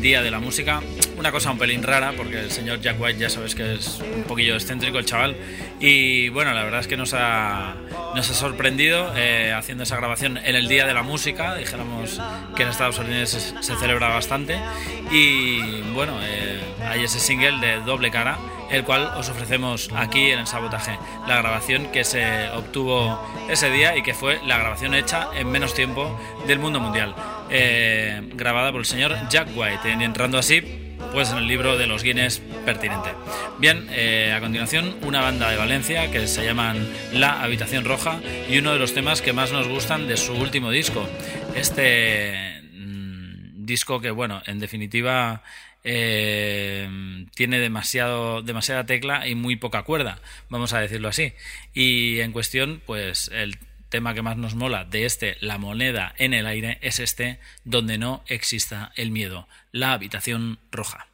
Día 0.00 0.22
de 0.22 0.30
la 0.30 0.40
Música. 0.40 0.80
Una 1.18 1.30
cosa 1.30 1.50
un 1.50 1.58
pelín 1.58 1.82
rara, 1.82 2.14
porque 2.16 2.40
el 2.40 2.50
señor 2.50 2.80
Jack 2.80 2.98
White 2.98 3.18
ya 3.18 3.28
sabes 3.28 3.54
que 3.54 3.74
es 3.74 4.00
un 4.00 4.22
poquillo 4.22 4.54
excéntrico 4.54 4.98
el 4.98 5.04
chaval. 5.04 5.36
Y 5.80 6.30
bueno, 6.30 6.54
la 6.54 6.64
verdad 6.64 6.80
es 6.80 6.86
que 6.86 6.96
nos 6.96 7.12
ha, 7.12 7.74
nos 8.14 8.30
ha 8.30 8.34
sorprendido 8.34 9.12
eh, 9.14 9.52
haciendo 9.52 9.84
esa 9.84 9.96
grabación 9.96 10.38
en 10.38 10.56
el 10.56 10.66
Día 10.66 10.86
de 10.86 10.94
la 10.94 11.02
Música. 11.02 11.56
Dijéramos 11.56 12.18
que 12.56 12.62
en 12.62 12.70
Estados 12.70 12.98
Unidos 12.98 13.28
se, 13.28 13.62
se 13.62 13.76
celebra 13.76 14.08
bastante. 14.08 14.58
Y 15.10 15.82
bueno, 15.92 16.14
eh, 16.22 16.58
hay 16.88 17.04
ese 17.04 17.20
single 17.20 17.60
de 17.60 17.80
doble 17.82 18.10
cara 18.10 18.38
el 18.70 18.84
cual 18.84 19.12
os 19.16 19.28
ofrecemos 19.28 19.90
aquí 19.94 20.30
en 20.30 20.40
el 20.40 20.46
sabotaje. 20.46 20.98
La 21.26 21.36
grabación 21.36 21.90
que 21.92 22.04
se 22.04 22.50
obtuvo 22.50 23.20
ese 23.48 23.70
día 23.70 23.96
y 23.96 24.02
que 24.02 24.14
fue 24.14 24.40
la 24.46 24.58
grabación 24.58 24.94
hecha 24.94 25.28
en 25.34 25.50
menos 25.50 25.74
tiempo 25.74 26.18
del 26.46 26.58
mundo 26.58 26.80
mundial. 26.80 27.14
Eh, 27.50 28.20
grabada 28.34 28.70
por 28.70 28.80
el 28.80 28.86
señor 28.86 29.16
Jack 29.28 29.48
White, 29.56 29.90
entrando 29.92 30.38
así 30.38 30.62
pues 31.12 31.30
en 31.32 31.38
el 31.38 31.48
libro 31.48 31.76
de 31.76 31.86
los 31.86 32.02
Guinness 32.02 32.40
pertinente. 32.64 33.10
Bien, 33.58 33.88
eh, 33.90 34.32
a 34.34 34.40
continuación 34.40 34.96
una 35.02 35.20
banda 35.20 35.50
de 35.50 35.56
Valencia 35.56 36.10
que 36.10 36.28
se 36.28 36.44
llaman 36.44 36.86
La 37.12 37.42
Habitación 37.42 37.84
Roja 37.84 38.20
y 38.48 38.58
uno 38.58 38.72
de 38.72 38.78
los 38.78 38.94
temas 38.94 39.20
que 39.22 39.32
más 39.32 39.50
nos 39.50 39.66
gustan 39.66 40.06
de 40.06 40.16
su 40.16 40.34
último 40.34 40.70
disco. 40.70 41.08
Este 41.56 42.62
mm, 42.74 43.66
disco 43.66 44.00
que, 44.00 44.10
bueno, 44.10 44.42
en 44.46 44.60
definitiva 44.60 45.42
eh, 45.84 47.26
tiene 47.34 47.58
demasiado, 47.58 48.42
demasiada 48.42 48.86
tecla 48.86 49.26
y 49.26 49.34
muy 49.34 49.56
poca 49.56 49.82
cuerda, 49.82 50.20
vamos 50.48 50.72
a 50.72 50.80
decirlo 50.80 51.08
así. 51.08 51.32
Y 51.74 52.20
en 52.20 52.32
cuestión, 52.32 52.82
pues 52.86 53.30
el 53.32 53.58
tema 53.88 54.14
que 54.14 54.22
más 54.22 54.36
nos 54.36 54.54
mola 54.54 54.84
de 54.84 55.04
este, 55.04 55.36
La 55.40 55.58
moneda 55.58 56.14
en 56.16 56.32
el 56.32 56.46
aire, 56.46 56.78
es 56.80 56.98
este, 56.98 57.40
donde 57.64 57.98
no 57.98 58.24
exista 58.28 58.92
el 58.96 59.10
miedo, 59.10 59.48
la 59.72 59.92
habitación 59.92 60.58
roja. 60.70 61.09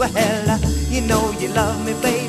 Well, 0.00 0.58
you 0.88 1.02
know 1.02 1.30
you 1.38 1.48
love 1.48 1.84
me, 1.84 1.92
baby. 2.00 2.19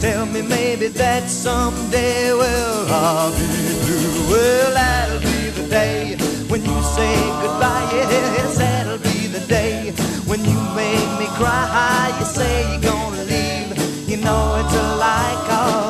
Tell 0.00 0.24
me 0.24 0.40
maybe 0.40 0.88
that 0.88 1.28
someday, 1.28 2.32
well, 2.32 2.86
I'll 2.88 3.30
be 3.32 3.46
blue. 3.84 4.30
Well, 4.30 4.72
that'll 4.72 5.20
be 5.20 5.50
the 5.50 5.68
day 5.68 6.16
when 6.48 6.64
you 6.64 6.82
say 6.96 7.14
goodbye. 7.42 7.86
Yes, 7.92 8.56
that'll 8.56 8.96
be 8.96 9.26
the 9.26 9.40
day 9.46 9.92
when 10.24 10.40
you 10.42 10.58
make 10.74 11.10
me 11.20 11.26
cry. 11.36 12.16
You 12.18 12.24
say 12.24 12.72
you're 12.72 12.80
gonna 12.80 13.24
leave. 13.24 14.08
You 14.08 14.16
know 14.16 14.56
it's 14.64 14.74
a 14.74 14.96
lie, 14.96 15.36
cause 15.46 15.89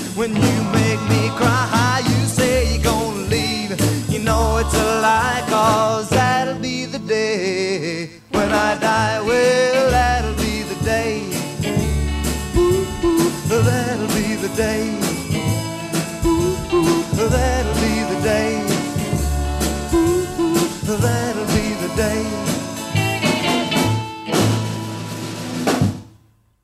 when 0.15 0.35
you 0.35 0.63
make 0.71 1.01
me 1.09 1.29
cry. 1.37 2.01
You 2.03 2.25
say 2.25 2.73
you're 2.73 2.83
gonna 2.83 3.27
leave. 3.27 3.71
You 4.09 4.19
know 4.19 4.57
it's 4.57 4.73
a 4.73 5.01
lie, 5.01 5.43
cause 5.49 6.09
that'll 6.09 6.59
be 6.59 6.85
the 6.85 6.99
day 6.99 8.09
when 8.31 8.51
I 8.51 8.77
die. 8.79 9.21
Well, 9.21 9.91
that'll 9.91 10.35
be 10.35 10.63
the 10.63 10.83
day. 10.83 11.23
Ooh, 12.55 12.85
ooh, 13.05 13.63
that'll 13.63 14.07
be 14.07 14.35
the 14.35 14.49
day. 14.55 14.83
Ooh, 16.25 16.55
ooh, 16.73 17.29
that'll 17.29 17.73
be 17.85 18.03
the 18.13 18.19
day. 18.23 18.51
Ooh, 19.93 20.25
ooh, 20.39 20.97
that'll 20.97 21.45
be 21.57 21.73
the 21.85 21.93
day. 21.95 22.30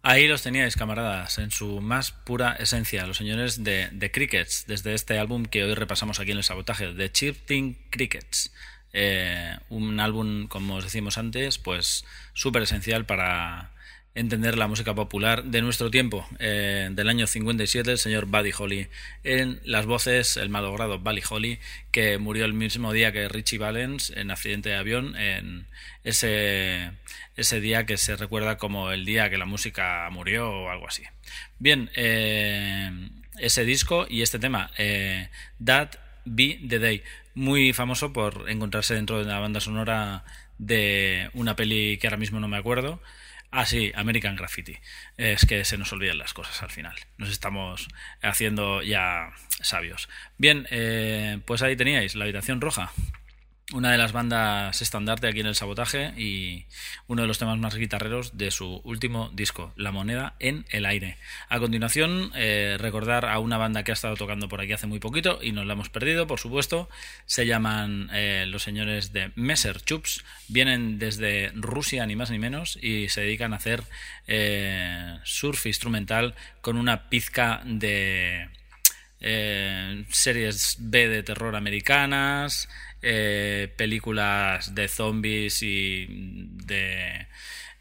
Ahí 0.10 0.26
los 0.30 0.41
teníais, 0.41 0.78
camaradas, 0.78 1.38
en 1.38 1.52
su 1.52 1.82
más 1.82 2.13
pura 2.13 2.53
esencia, 2.53 3.05
los 3.05 3.18
señores 3.18 3.66
de, 3.66 3.89
de 3.91 4.10
Crickets, 4.10 4.64
desde 4.66 4.93
este 4.93 5.20
álbum 5.20 5.43
que 5.43 5.66
hoy 5.66 5.74
repasamos 5.74 6.22
aquí 6.22 6.32
en 6.32 6.38
el 6.38 6.45
sabotaje, 6.45 6.93
The 6.93 7.12
Chirping 7.12 7.78
Crickets. 7.89 8.53
Eh, 8.93 9.58
un 9.68 9.99
álbum, 9.99 10.47
como 10.47 10.76
os 10.76 10.86
decimos 10.86 11.18
antes, 11.18 11.58
pues 11.58 12.05
súper 12.32 12.62
esencial 12.62 13.05
para 13.05 13.74
entender 14.18 14.57
la 14.57 14.68
música 14.68 14.95
popular 14.95 15.43
de 15.43 15.61
nuestro 15.61 15.91
tiempo, 15.91 16.28
eh, 16.39 16.89
del 16.91 17.07
año 17.07 17.28
57, 17.28 17.91
el 17.91 17.97
señor 17.99 18.26
Buddy 18.26 18.51
Holly, 18.57 18.88
en 19.24 19.59
las 19.63 19.86
voces, 19.86 20.38
el 20.38 20.49
malogrado 20.49 20.97
Buddy 20.97 21.22
Holly, 21.30 21.59
que 21.91 22.18
murió 22.18 22.45
el 22.45 22.53
mismo 22.53 22.93
día 22.93 23.11
que 23.11 23.30
Richie 23.30 23.59
Valens 23.59 24.09
en 24.09 24.32
accidente 24.32 24.70
de 24.70 24.76
avión, 24.76 25.15
en 25.15 25.68
ese, 26.03 26.91
ese 27.36 27.61
día 27.61 27.86
que 27.86 27.97
se 27.97 28.15
recuerda 28.15 28.57
como 28.57 28.91
el 28.91 29.05
día 29.05 29.30
que 29.30 29.38
la 29.38 29.45
música 29.45 30.09
murió 30.11 30.49
o 30.49 30.70
algo 30.70 30.88
así. 30.88 31.03
Bien, 31.59 31.91
eh, 31.95 32.89
ese 33.38 33.65
disco 33.65 34.07
y 34.09 34.24
este 34.24 34.39
tema, 34.39 34.72
eh, 34.80 35.30
That 35.63 35.91
Be 36.26 36.59
the 36.68 36.80
Day, 36.80 37.03
muy 37.36 37.72
famoso 37.72 38.13
por 38.13 38.49
encontrarse 38.49 38.95
dentro 38.95 39.20
de 39.20 39.26
la 39.26 39.38
banda 39.38 39.61
sonora 39.61 40.24
de 40.57 41.30
una 41.34 41.55
peli 41.55 41.99
que 41.99 42.07
ahora 42.07 42.18
mismo 42.18 42.39
no 42.39 42.47
me 42.47 42.57
acuerdo. 42.57 42.99
Ah, 43.50 43.66
sí, 43.66 43.91
American 43.95 44.36
Graffiti. 44.36 44.78
Es 45.16 45.45
que 45.45 45.64
se 45.64 45.78
nos 45.78 45.91
olvidan 45.93 46.18
las 46.18 46.34
cosas 46.34 46.62
al 46.62 46.70
final. 46.70 46.95
Nos 47.18 47.30
estamos 47.30 47.88
haciendo 48.22 48.82
ya 48.82 49.32
sabios. 49.62 50.10
Bien, 50.38 50.68
eh, 50.70 51.39
pues 51.45 51.62
ahí 51.62 51.76
teníais 51.76 52.16
la 52.16 52.26
habitación 52.26 52.60
roja. 52.62 52.91
Una 53.74 53.91
de 53.91 53.97
las 53.97 54.13
bandas 54.13 54.82
estandarte 54.82 55.28
aquí 55.28 55.41
en 55.41 55.45
el 55.45 55.55
sabotaje 55.55 56.13
y 56.15 56.63
uno 57.07 57.24
de 57.24 57.28
los 57.28 57.38
temas 57.38 57.57
más 57.57 57.76
guitarreros 57.76 58.38
de 58.38 58.49
su 58.49 58.80
último 58.86 59.30
disco, 59.34 59.74
La 59.76 59.91
moneda 59.91 60.36
en 60.39 60.65
el 60.70 60.86
aire. 60.86 61.18
A 61.49 61.59
continuación, 61.59 62.32
eh, 62.34 62.78
recordar 62.80 63.26
a 63.26 63.39
una 63.39 63.57
banda 63.57 63.84
que 63.84 63.91
ha 63.91 63.93
estado 63.93 64.15
tocando 64.15 64.47
por 64.47 64.61
aquí 64.61 64.72
hace 64.72 64.88
muy 64.88 64.99
poquito 64.99 65.39
y 65.41 65.51
nos 65.51 65.65
la 65.65 65.74
hemos 65.74 65.89
perdido, 65.89 66.28
por 66.28 66.39
supuesto. 66.39 66.88
Se 67.26 67.45
llaman 67.45 68.09
eh, 68.13 68.45
los 68.47 68.63
señores 68.63 69.11
de 69.11 69.34
Messer 69.36 69.82
Chups. 69.82 70.24
Vienen 70.47 70.97
desde 70.97 71.51
Rusia, 71.53 72.05
ni 72.05 72.15
más 72.15 72.32
ni 72.32 72.39
menos, 72.39 72.80
y 72.82 73.09
se 73.09 73.20
dedican 73.20 73.51
a 73.51 73.57
hacer 73.57 73.84
eh, 74.28 75.20
surf 75.26 75.65
instrumental 75.65 76.36
con 76.61 76.78
una 76.78 77.09
pizca 77.09 77.61
de 77.65 78.47
series 79.20 80.78
B 80.80 81.07
de 81.09 81.24
terror 81.24 81.55
americanas, 81.55 82.70
eh, 83.02 83.74
películas 83.78 84.76
de 84.76 84.88
zombies 84.88 85.62
y 85.64 86.06
de 86.10 87.28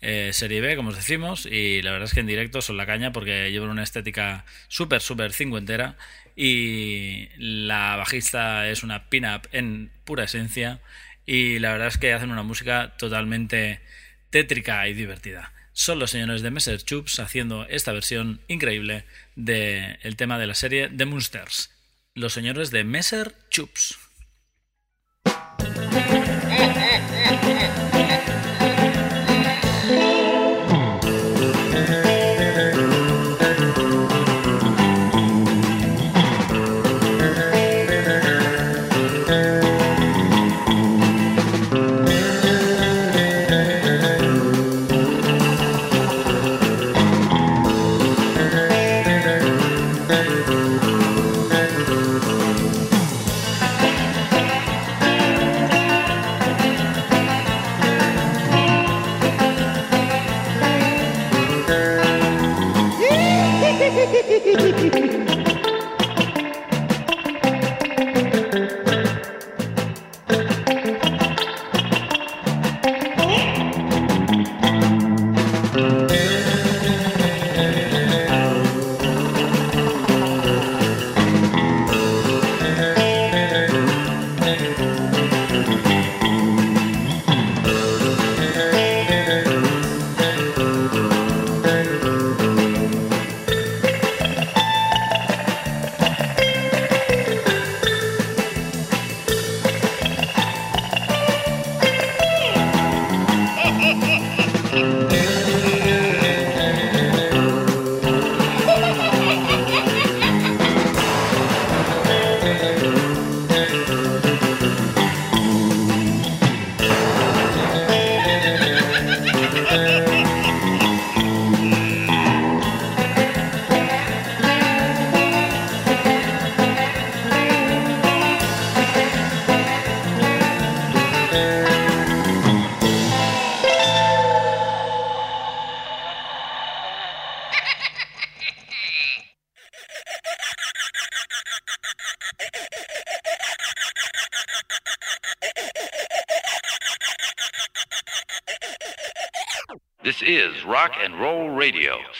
eh, 0.00 0.30
serie 0.32 0.60
B, 0.60 0.76
como 0.76 0.90
os 0.90 0.96
decimos, 0.96 1.46
y 1.46 1.82
la 1.82 1.92
verdad 1.92 2.08
es 2.08 2.14
que 2.14 2.20
en 2.20 2.26
directo 2.26 2.60
son 2.62 2.76
la 2.76 2.86
caña 2.86 3.12
porque 3.12 3.50
llevan 3.50 3.70
una 3.70 3.82
estética 3.82 4.44
súper, 4.68 5.00
súper 5.00 5.32
cincuentera 5.32 5.96
y 6.36 7.28
la 7.38 7.96
bajista 7.96 8.68
es 8.68 8.82
una 8.82 9.08
pin-up 9.08 9.48
en 9.52 9.90
pura 10.04 10.24
esencia 10.24 10.80
y 11.24 11.58
la 11.58 11.72
verdad 11.72 11.88
es 11.88 11.98
que 11.98 12.12
hacen 12.12 12.30
una 12.30 12.42
música 12.42 12.94
totalmente 12.98 13.80
tétrica 14.30 14.86
y 14.86 14.94
divertida. 14.94 15.52
Son 15.72 15.98
los 15.98 16.10
señores 16.10 16.42
de 16.42 16.50
Messer 16.50 16.82
Chups 16.82 17.18
haciendo 17.18 17.66
esta 17.66 17.92
versión 17.92 18.40
increíble 18.48 19.04
del 19.34 20.16
tema 20.16 20.38
de 20.38 20.46
la 20.46 20.54
serie 20.54 20.88
The 20.88 21.04
Monsters. 21.04 21.70
Los 22.14 22.32
señores 22.32 22.70
de 22.70 22.84
Messer 22.84 23.34
Chups. 23.50 23.98
Yeah. 25.96 26.55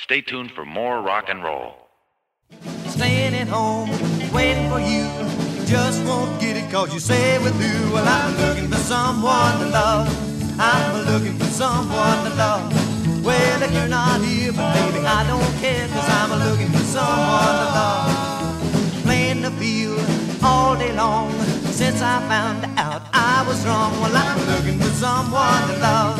Stay 0.07 0.21
tuned 0.21 0.53
for 0.53 0.65
more 0.65 1.03
rock 1.03 1.29
and 1.29 1.43
roll. 1.43 1.75
Staying 2.87 3.35
at 3.35 3.49
home, 3.49 3.91
waiting 4.33 4.71
for 4.71 4.79
you. 4.79 5.03
Just 5.67 5.99
won't 6.05 6.41
get 6.41 6.57
it 6.57 6.71
cause 6.71 6.95
you 6.95 7.01
say 7.01 7.39
we're 7.41 7.51
through. 7.51 7.93
Well, 7.93 8.07
I'm 8.07 8.37
looking 8.37 8.69
for 8.71 8.79
someone 8.79 9.59
to 9.59 9.67
love. 9.67 10.07
I'm 10.61 11.07
looking 11.11 11.37
for 11.37 11.47
someone 11.47 12.19
to 12.23 12.33
love. 12.37 12.71
Well, 13.25 13.63
if 13.65 13.73
you're 13.73 13.89
not 13.89 14.21
here, 14.23 14.53
but 14.53 14.73
baby, 14.75 15.05
I 15.05 15.27
don't 15.27 15.53
care 15.59 15.89
cause 15.89 16.09
I'm 16.19 16.31
looking 16.39 16.71
for 16.71 16.87
someone 16.87 17.55
to 17.63 17.69
love. 17.75 19.03
Playing 19.03 19.43
the 19.43 19.51
field 19.59 19.99
all 20.41 20.77
day 20.77 20.93
long. 20.95 21.33
Since 21.75 22.01
I 22.01 22.21
found 22.29 22.65
out 22.79 23.03
I 23.13 23.45
was 23.49 23.59
wrong, 23.67 23.91
well, 24.01 24.15
I'm 24.15 24.39
looking 24.55 24.79
for 24.79 24.93
someone 25.03 25.67
to 25.67 25.77
love. 25.83 26.15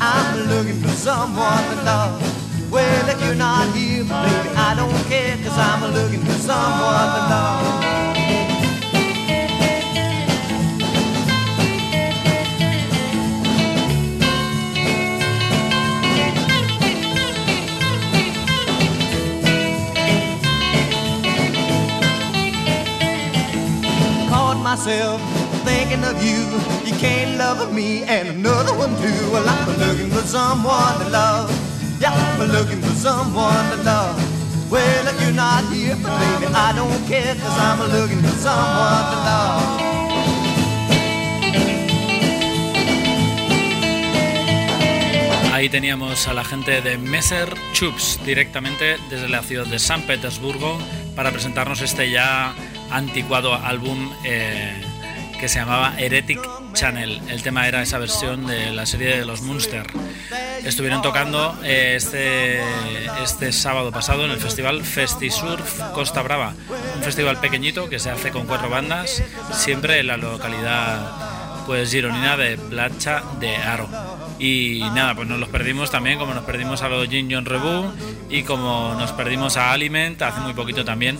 I'm 0.00 0.48
looking 0.48 0.80
for 0.80 0.88
someone 0.88 1.64
to 1.76 1.82
love. 1.84 2.45
Well, 2.76 3.08
if 3.08 3.18
you're 3.24 3.34
not 3.34 3.74
here, 3.74 4.04
baby, 4.04 4.10
I 4.54 4.74
don't 4.76 4.92
care, 5.08 5.34
cause 5.38 5.56
I'm 5.56 5.94
looking 5.94 6.20
for 6.20 6.32
someone 6.32 7.08
to 7.16 7.22
love. 7.32 7.86
Caught 24.28 24.58
myself 24.62 25.22
thinking 25.64 26.04
of 26.04 26.22
you. 26.22 26.44
You 26.84 26.94
can't 26.98 27.38
love 27.38 27.72
me 27.72 28.02
and 28.02 28.28
another 28.28 28.76
one 28.76 28.94
too. 28.96 29.30
Well, 29.32 29.48
I'm 29.48 29.78
looking 29.78 30.10
for 30.10 30.26
someone 30.26 30.98
to 31.00 31.08
love. 31.08 31.65
Ahí 45.52 45.68
teníamos 45.68 46.28
a 46.28 46.34
la 46.34 46.44
gente 46.44 46.82
de 46.82 46.98
Messer 46.98 47.54
Chups 47.72 48.20
directamente 48.24 48.98
desde 49.08 49.28
la 49.28 49.42
ciudad 49.42 49.66
de 49.66 49.78
San 49.78 50.02
Petersburgo 50.02 50.78
para 51.14 51.30
presentarnos 51.32 51.80
este 51.80 52.10
ya 52.10 52.54
anticuado 52.90 53.54
álbum 53.54 54.12
eh, 54.24 54.85
que 55.38 55.48
se 55.48 55.58
llamaba 55.58 55.94
Heretic 55.98 56.40
Channel. 56.72 57.20
El 57.28 57.42
tema 57.42 57.68
era 57.68 57.82
esa 57.82 57.98
versión 57.98 58.46
de 58.46 58.72
la 58.72 58.86
serie 58.86 59.18
de 59.18 59.24
los 59.24 59.42
Munster. 59.42 59.86
Estuvieron 60.64 61.02
tocando 61.02 61.56
eh, 61.62 61.94
este, 61.96 62.60
este 63.22 63.52
sábado 63.52 63.92
pasado 63.92 64.24
en 64.24 64.30
el 64.30 64.38
festival 64.38 64.82
Festisurf 64.82 65.80
Costa 65.92 66.22
Brava, 66.22 66.54
un 66.96 67.02
festival 67.02 67.38
pequeñito 67.38 67.88
que 67.88 67.98
se 67.98 68.10
hace 68.10 68.30
con 68.30 68.46
cuatro 68.46 68.68
bandas, 68.68 69.22
siempre 69.52 70.00
en 70.00 70.08
la 70.08 70.16
localidad 70.16 71.64
pues 71.66 71.90
gironina 71.90 72.36
de 72.36 72.56
Placha 72.56 73.22
de 73.40 73.56
Aro. 73.56 73.88
Y 74.38 74.80
nada, 74.94 75.14
pues 75.14 75.28
nos 75.28 75.40
los 75.40 75.48
perdimos 75.48 75.90
también, 75.90 76.18
como 76.18 76.34
nos 76.34 76.44
perdimos 76.44 76.82
a 76.82 76.88
los 76.88 77.08
Jin 77.08 77.28
John 77.30 77.44
Rebu 77.44 77.90
y 78.28 78.42
como 78.42 78.94
nos 78.98 79.12
perdimos 79.12 79.56
a 79.56 79.72
Aliment 79.72 80.20
hace 80.22 80.40
muy 80.40 80.52
poquito 80.54 80.84
también 80.84 81.18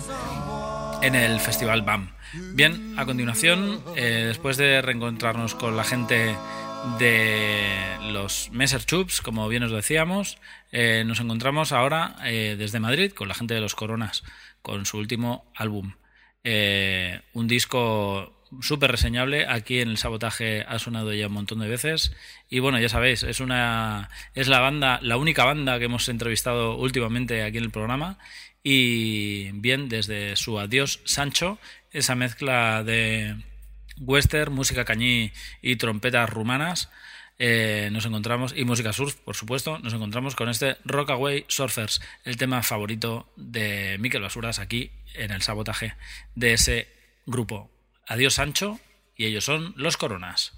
en 1.01 1.15
el 1.15 1.39
Festival 1.39 1.81
BAM. 1.81 2.16
Bien, 2.33 2.95
a 2.97 3.05
continuación, 3.05 3.83
eh, 3.95 4.25
después 4.27 4.57
de 4.57 4.81
reencontrarnos 4.81 5.55
con 5.55 5.77
la 5.77 5.83
gente 5.83 6.35
de 6.99 7.97
los 8.11 8.49
Messer 8.51 8.83
Chups, 8.85 9.21
como 9.21 9.47
bien 9.47 9.63
os 9.63 9.71
decíamos, 9.71 10.37
eh, 10.71 11.03
nos 11.05 11.19
encontramos 11.19 11.71
ahora 11.71 12.15
eh, 12.25 12.55
desde 12.57 12.79
Madrid 12.79 13.11
con 13.11 13.27
la 13.27 13.33
gente 13.33 13.53
de 13.53 13.61
los 13.61 13.75
Coronas, 13.75 14.23
con 14.61 14.85
su 14.85 14.97
último 14.97 15.51
álbum. 15.55 15.93
Eh, 16.43 17.21
un 17.33 17.47
disco 17.47 18.37
súper 18.61 18.91
reseñable. 18.91 19.45
Aquí 19.47 19.81
en 19.81 19.89
el 19.89 19.97
sabotaje 19.97 20.63
ha 20.67 20.79
sonado 20.79 21.13
ya 21.13 21.27
un 21.27 21.33
montón 21.33 21.59
de 21.59 21.67
veces. 21.67 22.13
Y 22.49 22.59
bueno, 22.59 22.79
ya 22.79 22.89
sabéis, 22.89 23.23
es 23.23 23.39
una. 23.39 24.09
es 24.33 24.47
la 24.47 24.59
banda, 24.59 24.99
la 25.01 25.17
única 25.17 25.43
banda 25.43 25.79
que 25.79 25.85
hemos 25.85 26.07
entrevistado 26.09 26.77
últimamente 26.77 27.43
aquí 27.43 27.57
en 27.57 27.65
el 27.65 27.71
programa. 27.71 28.17
Y 28.69 29.49
bien, 29.53 29.87
desde 29.87 30.35
su 30.35 30.59
Adiós 30.59 30.99
Sancho, 31.05 31.57
esa 31.93 32.15
mezcla 32.15 32.83
de 32.83 33.37
western, 33.97 34.53
música 34.53 34.83
cañí 34.83 35.31
y 35.61 35.77
trompetas 35.77 36.29
rumanas. 36.29 36.89
eh, 37.39 37.87
nos 37.93 38.05
encontramos, 38.05 38.53
y 38.57 38.65
música 38.65 38.91
surf, 38.91 39.15
por 39.15 39.37
supuesto, 39.37 39.79
nos 39.79 39.93
encontramos 39.93 40.35
con 40.35 40.49
este 40.49 40.75
Rockaway 40.83 41.45
Surfers, 41.47 42.01
el 42.25 42.35
tema 42.35 42.61
favorito 42.61 43.31
de 43.37 43.95
Miquel 43.99 44.23
Basuras 44.23 44.59
aquí 44.59 44.91
en 45.13 45.31
el 45.31 45.41
sabotaje 45.41 45.93
de 46.35 46.51
ese 46.51 46.89
grupo. 47.25 47.71
Adiós 48.05 48.33
Sancho, 48.33 48.81
y 49.15 49.27
ellos 49.27 49.45
son 49.45 49.75
los 49.77 49.95
Coronas. 49.95 50.51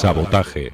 Sabotaje. 0.00 0.72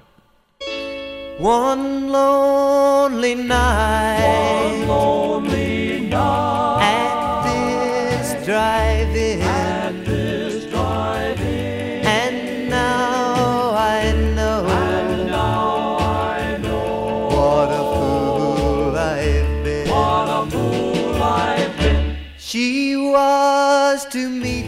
One 1.39 2.09
lonely 2.11 3.35
night. 3.35 4.23
One 4.23 4.89
lonely 4.89 6.01
night. 6.09 6.83
At 6.83 7.45
this 7.47 8.45
drive-in. 8.45 9.41
At 9.43 10.05
this 10.05 10.65
drive-in. 10.67 12.07
And 12.07 12.69
now 12.71 13.75
I 13.75 14.13
know. 14.35 14.67
And 14.67 15.27
now 15.31 15.97
I 15.99 16.57
know. 16.59 17.29
What 17.31 17.69
a 17.71 17.83
fool 17.95 18.97
I've 18.97 19.65
been. 19.65 19.89
What 19.91 20.29
a 20.29 20.51
fool 20.51 21.23
I've 21.23 21.77
been. 21.79 22.17
She 22.39 22.97
was 22.97 24.07
to 24.07 24.29
me 24.29 24.66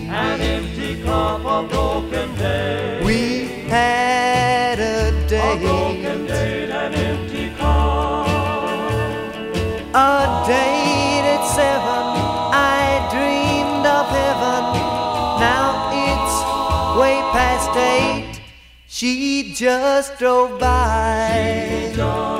a 1.11 1.67
broken 1.69 2.35
day. 2.37 3.01
We 3.05 3.69
had 3.69 4.79
a 4.79 5.29
date. 5.29 5.57
A 5.57 5.59
broken 5.59 6.27
date, 6.27 6.71
an 6.71 6.95
empty 6.95 7.51
cup. 7.57 8.27
A 9.95 10.45
date 10.47 11.27
at 11.35 11.45
seven. 11.55 12.05
I 12.53 13.09
dreamed 13.13 13.87
of 13.87 14.07
heaven. 14.21 14.63
Now 15.41 15.69
it's 16.07 16.37
way 17.01 17.17
past 17.33 17.77
eight. 17.77 18.41
She 18.87 19.53
just 19.55 20.19
drove 20.19 20.59
by. 20.59 21.89
She 21.91 21.97
just 21.97 22.38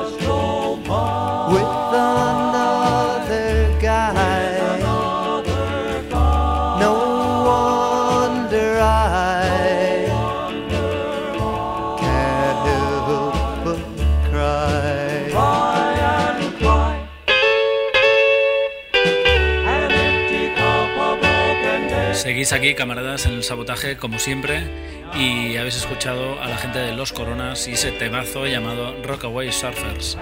aquí, 22.53 22.73
camaradas, 22.73 23.25
en 23.25 23.33
el 23.33 23.43
sabotaje, 23.43 23.97
como 23.97 24.17
siempre, 24.17 24.63
y 25.13 25.57
habéis 25.57 25.75
escuchado 25.75 26.41
a 26.41 26.47
la 26.47 26.57
gente 26.57 26.79
de 26.79 26.93
Los 26.93 27.13
Coronas 27.13 27.67
y 27.67 27.73
ese 27.73 27.91
temazo 27.91 28.47
llamado 28.47 28.95
Rockaway 29.03 29.51
Surfers. 29.51 30.17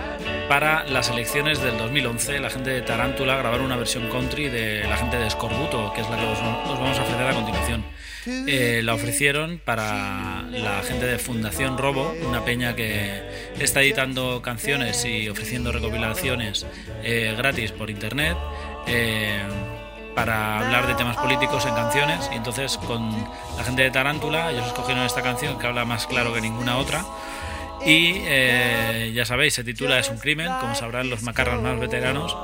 Para 0.50 0.86
las 0.86 1.10
elecciones 1.10 1.62
del 1.62 1.78
2011, 1.78 2.40
la 2.40 2.50
gente 2.50 2.72
de 2.72 2.82
Tarántula 2.82 3.38
grabaron 3.38 3.68
una 3.68 3.78
versión 3.78 4.10
country 4.10 4.50
de 4.50 4.84
la 4.84 4.98
gente 4.98 5.18
de 5.18 5.30
Scorbuto, 5.30 5.94
que 5.94 6.02
es 6.02 6.10
la 6.10 6.18
que 6.18 6.26
os, 6.26 6.40
os 6.40 6.80
vamos 6.80 6.98
a 6.98 7.04
ofrecer 7.04 7.28
a 7.28 7.34
continuación. 7.34 7.86
Eh, 8.26 8.82
la 8.84 8.94
ofrecieron 8.94 9.62
para 9.64 10.42
la 10.52 10.82
gente 10.84 11.06
de 11.06 11.20
Fundación 11.20 11.78
Robo, 11.78 12.14
una 12.28 12.44
peña 12.44 12.76
que 12.76 13.22
está 13.60 13.82
editando 13.82 14.42
canciones 14.42 15.06
y 15.06 15.30
ofreciendo 15.30 15.72
recopilaciones 15.72 16.66
eh, 17.04 17.34
gratis 17.38 17.72
por 17.72 17.90
internet. 17.90 18.36
eh, 18.88 19.44
para 20.18 20.58
hablar 20.58 20.88
de 20.88 20.96
temas 20.96 21.16
políticos 21.16 21.68
en 21.68 21.76
canciones. 21.76 22.28
Y 22.34 22.38
entonces 22.38 22.80
con 22.80 23.12
la 23.56 23.64
gente 23.64 23.84
de 23.84 23.92
Tarántula 23.92 24.52
ellos 24.52 24.66
escogieron 24.66 25.06
esta 25.06 25.22
canción 25.22 25.60
que 25.60 25.68
habla 25.68 25.86
más 25.86 26.08
claro 26.08 26.34
que 26.34 26.42
ninguna 26.42 26.78
otra 26.78 27.06
y 27.86 28.22
eh, 28.26 29.12
ya 29.14 29.26
sabéis, 29.26 29.54
se 29.54 29.64
titula 29.64 30.00
Es 30.00 30.10
un 30.10 30.18
crimen, 30.18 30.52
como 30.60 30.76
sabrán 30.76 31.10
los 31.10 31.24
macarras 31.24 31.62
más 31.62 31.80
veteranos. 31.80 32.36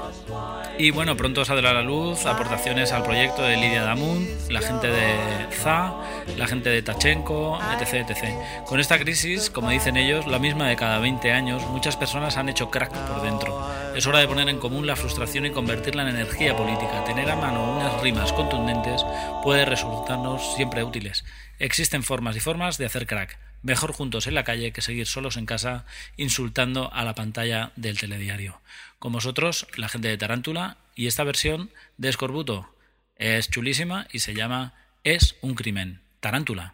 Y 0.78 0.92
bueno, 0.92 1.16
pronto 1.16 1.46
saldrá 1.46 1.72
a 1.72 1.74
la 1.74 1.82
luz 1.82 2.26
aportaciones 2.26 2.92
al 2.92 3.04
proyecto 3.04 3.44
de 3.44 3.58
Lidia 3.58 3.84
Damun, 3.84 4.28
la 4.50 4.62
gente 4.62 4.88
de 4.88 5.48
ZA, 5.52 5.94
la 6.38 6.48
gente 6.48 6.70
de 6.70 6.82
Tachenko, 6.82 7.60
etc, 7.78 8.10
etc. 8.10 8.36
Con 8.66 8.80
esta 8.80 8.98
crisis, 8.98 9.50
como 9.50 9.70
dicen 9.70 9.98
ellos, 9.98 10.26
la 10.26 10.40
misma 10.40 10.68
de 10.68 10.76
cada 10.76 11.00
20 11.00 11.32
años, 11.32 11.62
muchas 11.70 11.96
personas 11.96 12.38
han 12.38 12.50
hecho 12.50 12.72
crack 12.72 12.92
por 12.92 13.22
dentro. 13.22 13.62
Es 13.96 14.08
hora 14.08 14.20
de 14.20 14.28
poner 14.28 14.50
en 14.50 14.58
común 14.60 14.88
la 14.88 14.96
frustración 14.96 15.46
y 15.46 15.52
convertirla 15.52 16.04
en 16.04 16.16
energía 16.16 16.56
política. 16.56 17.04
Tener 17.06 17.30
a 17.30 17.36
mano 17.36 17.78
unas 17.78 18.02
rimas 18.02 18.34
contundentes 18.34 19.06
puede 19.44 19.66
resultarnos 19.66 20.56
siempre 20.56 20.84
útiles. 20.84 21.24
Existen 21.60 22.02
formas 22.02 22.36
y 22.36 22.40
formas 22.40 22.78
de 22.80 22.88
hacer 22.88 23.06
crack. 23.06 23.38
Mejor 23.64 23.94
juntos 23.94 24.28
en 24.28 24.36
la 24.36 24.44
calle 24.44 24.74
que 24.74 24.82
seguir 24.82 25.08
solos 25.08 25.38
en 25.38 25.46
casa 25.46 25.86
insultando 26.18 26.94
a 26.94 27.06
la 27.06 27.16
pantalla 27.16 27.72
del 27.78 27.98
telediario. 27.98 28.60
Con 29.00 29.14
vosotros, 29.14 29.68
la 29.78 29.88
gente 29.88 30.10
de 30.10 30.18
Tarántula 30.18 30.78
y 30.96 31.08
esta 31.08 31.24
versión 31.24 31.72
de 31.98 32.10
Escorbuto. 32.10 32.70
Es 33.16 33.50
chulísima 33.50 34.06
y 34.12 34.20
se 34.20 34.34
llama 34.34 34.74
Es 35.06 35.38
un 35.42 35.56
crimen. 35.56 36.02
Tarántula. 36.20 36.74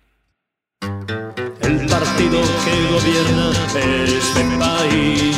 El 0.82 1.86
partido 1.88 2.42
que 2.66 2.92
gobierna 2.92 3.52
este 4.04 4.58
país 4.58 5.38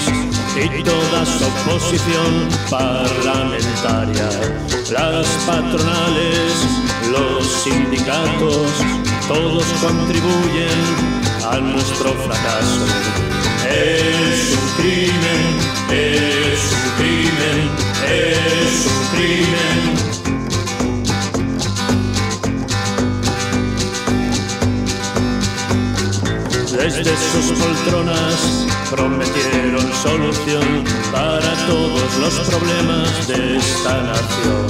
y 0.56 0.84
toda 0.84 1.26
su 1.26 1.46
oposición 1.46 2.50
parlamentaria, 2.70 4.30
las 4.92 5.28
patronales, 5.46 6.54
los 7.12 7.46
sindicatos, 7.64 8.72
todos 9.28 9.66
contribuyen 9.82 11.21
a 11.44 11.60
nuestro 11.60 12.14
fracaso. 12.14 12.86
Es 13.68 14.54
un 14.54 14.68
crimen, 14.78 15.42
es 15.90 16.60
un 16.74 16.92
crimen, 16.98 17.58
es 18.06 18.86
un 18.88 19.04
crimen. 19.16 20.02
Desde 26.78 27.16
sus 27.32 27.58
poltronas 27.58 28.68
prometieron 28.90 29.94
solución 30.04 30.84
para 31.12 31.56
todos 31.68 32.18
los 32.20 32.34
problemas 32.50 33.28
de 33.28 33.58
esta 33.58 34.02
nación. 34.04 34.68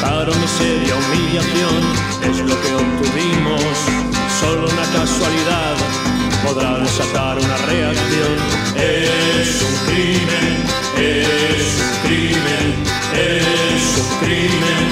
Paro, 0.00 0.32
miseria, 0.34 0.94
humillación 0.96 1.82
es 2.22 2.38
lo 2.38 2.60
que 2.62 2.74
obtuvimos. 2.74 4.13
Solo 4.44 4.68
una 4.68 4.86
casualidad 4.92 5.74
podrá 6.44 6.78
desatar 6.78 7.38
una 7.38 7.56
reacción. 7.56 8.36
Es 8.76 9.62
un 9.62 9.74
crimen, 9.86 10.50
es 10.98 11.80
un 11.80 11.94
crimen, 12.04 12.66
es 13.14 13.84
un 14.02 14.08
crimen. 14.20 14.82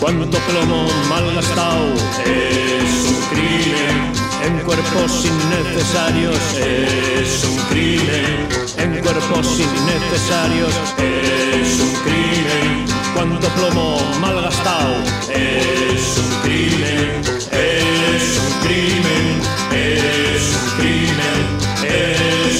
Cuánto 0.00 0.38
plomo 0.38 0.80
malgastado 1.10 1.92
es 2.24 2.92
un 3.10 3.20
crimen 3.30 3.96
en 4.42 4.58
cuerpos 4.60 5.26
innecesarios 5.26 6.38
es 6.54 7.44
un 7.44 7.56
crimen 7.68 8.63
en 8.84 9.00
cuerpos 9.00 9.58
innecesarios. 9.58 10.74
Es 10.98 11.80
un 11.80 11.92
crimen. 12.04 12.84
Cuánto 13.14 13.48
plomo 13.56 13.98
malgastado. 14.20 14.94
Es 15.30 16.18
un 16.18 16.30
crimen. 16.42 17.22
Es 17.50 18.24
un 18.44 18.52
crimen. 18.66 19.26
Es 19.72 20.42
un 20.60 20.68
crimen. 20.78 21.40
Es 21.82 22.53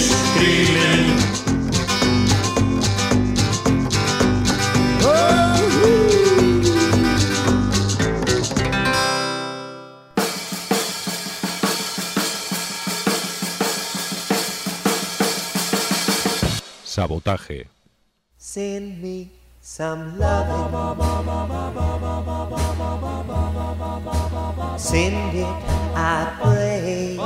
Sabotaje. 16.95 17.67
Send 18.39 19.03
me 19.03 19.29
some 19.61 20.17
loving. 20.17 20.63
Send 24.79 25.35
it, 25.35 25.45
I 25.97 26.27
pray. 26.41 27.19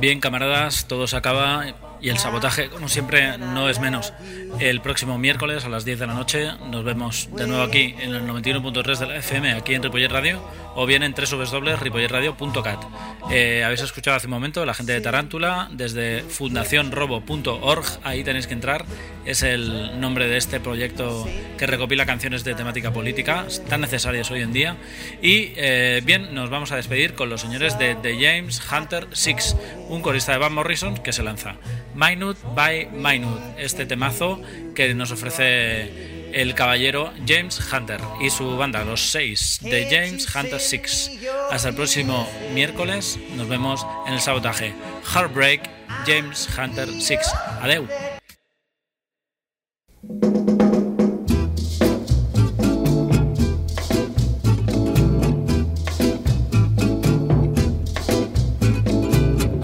Bien, 0.00 0.18
camaradas, 0.18 0.86
todo 0.88 1.06
se 1.06 1.14
acaba 1.14 1.64
y 2.00 2.08
el 2.08 2.18
sabotaje, 2.18 2.68
como 2.68 2.88
siempre, 2.88 3.38
no 3.38 3.68
es 3.68 3.80
menos. 3.80 4.12
El 4.58 4.80
próximo 4.80 5.18
miércoles 5.18 5.64
a 5.64 5.68
las 5.68 5.84
10 5.84 5.98
de 5.98 6.06
la 6.06 6.14
noche 6.14 6.50
nos 6.70 6.84
vemos 6.84 7.28
de 7.36 7.46
nuevo 7.46 7.62
aquí 7.62 7.94
en 7.98 8.14
el 8.14 8.22
91.3 8.26 8.98
de 8.98 9.06
la 9.06 9.16
FM, 9.16 9.52
aquí 9.52 9.74
en 9.74 9.82
Ripollet 9.82 10.10
Radio, 10.10 10.42
o 10.74 10.86
bien 10.86 11.02
en 11.02 11.14
www.ripolletradio.cat. 11.14 12.84
Eh, 13.30 13.64
habéis 13.64 13.82
escuchado 13.82 14.16
hace 14.16 14.26
un 14.26 14.32
momento 14.32 14.64
la 14.64 14.74
gente 14.74 14.92
de 14.92 15.00
Tarántula 15.00 15.68
desde 15.72 16.22
fundacionrobo.org, 16.22 17.84
ahí 18.02 18.24
tenéis 18.24 18.46
que 18.46 18.54
entrar. 18.54 18.84
Es 19.24 19.42
el 19.42 20.00
nombre 20.00 20.28
de 20.28 20.36
este 20.36 20.60
proyecto 20.60 21.26
que 21.58 21.66
recopila 21.66 22.06
canciones 22.06 22.44
de 22.44 22.54
temática 22.54 22.92
política, 22.92 23.46
tan 23.68 23.80
necesarias 23.80 24.30
hoy 24.30 24.42
en 24.42 24.52
día. 24.52 24.76
Y 25.20 25.52
eh, 25.56 26.00
bien, 26.04 26.34
nos 26.34 26.50
vamos 26.50 26.72
a 26.72 26.76
despedir 26.76 27.14
con 27.14 27.28
los 27.28 27.40
señores 27.40 27.78
de 27.78 27.94
The 27.96 28.14
James 28.14 28.62
Hunter 28.70 29.08
Six, 29.12 29.56
un 29.88 30.02
corista 30.02 30.32
de 30.32 30.38
Van 30.38 30.54
Morrison 30.54 30.96
que 30.96 31.12
se 31.12 31.22
lanza. 31.22 31.56
Minute 31.96 32.38
by 32.54 32.90
Minute, 32.92 33.40
este 33.56 33.86
temazo 33.86 34.38
que 34.74 34.92
nos 34.94 35.12
ofrece 35.12 36.30
el 36.32 36.54
caballero 36.54 37.10
James 37.26 37.58
Hunter 37.72 38.00
y 38.20 38.28
su 38.28 38.58
banda, 38.58 38.84
los 38.84 39.00
seis 39.10 39.58
de 39.62 39.88
James 39.90 40.28
Hunter 40.34 40.60
Six. 40.60 41.10
Hasta 41.50 41.70
el 41.70 41.74
próximo 41.74 42.28
miércoles, 42.52 43.18
nos 43.34 43.48
vemos 43.48 43.86
en 44.06 44.12
el 44.12 44.20
sabotaje. 44.20 44.74
Heartbreak, 45.14 45.70
James 46.06 46.46
Hunter 46.58 46.88
Six. 47.00 47.32
Adeu. 47.62 47.88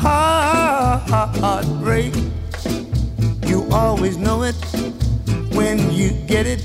Heart, 0.01 1.37
heartbreak. 1.37 2.22
Always 3.73 4.19
know 4.19 4.43
it 4.43 4.55
when 5.55 5.91
you 5.91 6.11
get 6.27 6.47
it. 6.47 6.63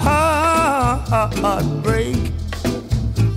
Heart, 0.00 1.34
heartbreak 1.34 2.16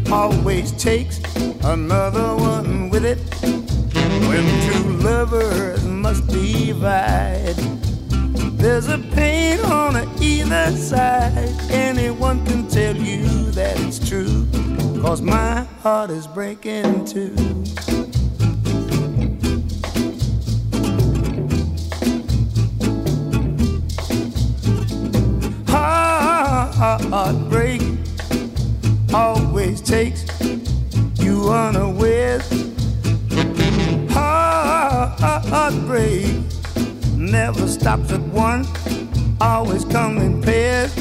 always 0.09 0.71
takes 0.71 1.19
another 1.65 2.35
one 2.37 2.89
with 2.89 3.03
it. 3.03 3.19
When 4.29 4.45
two 4.71 4.89
lovers 5.03 5.83
must 5.83 6.25
divide, 6.27 7.55
there's 8.57 8.87
a 8.87 8.99
pain 8.99 9.59
on 9.59 9.97
either 10.21 10.71
side. 10.77 11.53
Anyone 11.69 12.45
can 12.45 12.67
tell 12.69 12.95
you 12.95 13.51
that 13.51 13.77
it's 13.81 13.99
true. 13.99 14.47
Cause 15.01 15.21
my 15.21 15.63
heart 15.81 16.11
is 16.11 16.27
breaking 16.27 17.03
too. 17.03 17.35
Heartbreak 26.79 27.81
always 29.13 29.81
takes 29.81 30.23
you 31.19 31.51
unawares. 31.51 32.47
Heartbreak 35.51 36.33
never 37.17 37.67
stops 37.67 38.13
at 38.13 38.21
one, 38.21 38.65
always 39.41 39.83
comes 39.83 40.23
in 40.23 40.41
pairs. 40.41 40.97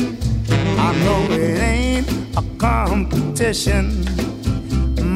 I 0.50 0.96
know 1.04 1.28
it 1.30 1.60
ain't 1.60 2.08
a 2.36 2.42
competition, 2.58 4.02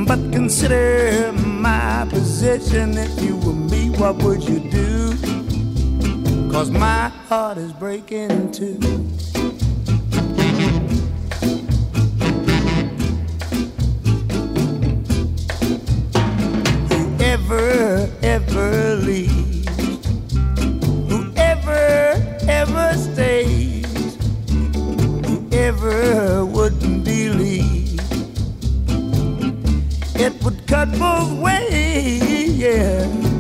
but 0.07 0.21
consider 0.31 1.33
my 1.33 2.07
position. 2.09 2.97
If 2.97 3.21
you 3.21 3.37
were 3.39 3.53
me, 3.53 3.91
what 3.91 4.23
would 4.23 4.45
you 4.45 4.61
do? 4.71 5.17
Cause 6.53 6.71
my 6.71 7.09
heart 7.29 7.59
is 7.59 7.73
breaking 7.73 8.53
too. 8.53 8.79
Whoever 17.53 18.11
ever 18.23 18.97
leaves, 18.97 20.07
whoever 21.09 22.39
ever 22.49 22.95
stays, 22.95 24.17
whoever 25.27 26.47
wouldn't 26.47 27.05
believe. 27.05 28.01
It 30.15 30.43
would 30.43 30.67
cut 30.67 30.91
both 30.99 31.33
ways, 31.41 32.57
yeah. 32.57 33.32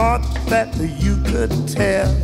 Thought 0.00 0.22
that 0.46 0.74
you 0.98 1.14
could 1.24 1.50
tell. 1.68 2.19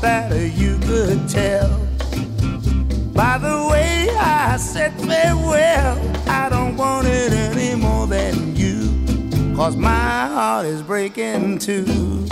That 0.00 0.52
you 0.54 0.78
could 0.78 1.28
tell. 1.28 1.68
By 3.12 3.36
the 3.38 3.68
way 3.70 4.08
I 4.16 4.56
said 4.56 4.92
farewell, 5.00 5.98
I 6.26 6.48
don't 6.48 6.76
want 6.76 7.06
it 7.06 7.32
any 7.32 7.74
more 7.74 8.06
than 8.06 8.56
you. 8.56 9.54
Cause 9.54 9.76
my 9.76 9.90
heart 9.90 10.64
is 10.66 10.82
breaking 10.82 11.58
too. 11.58 12.26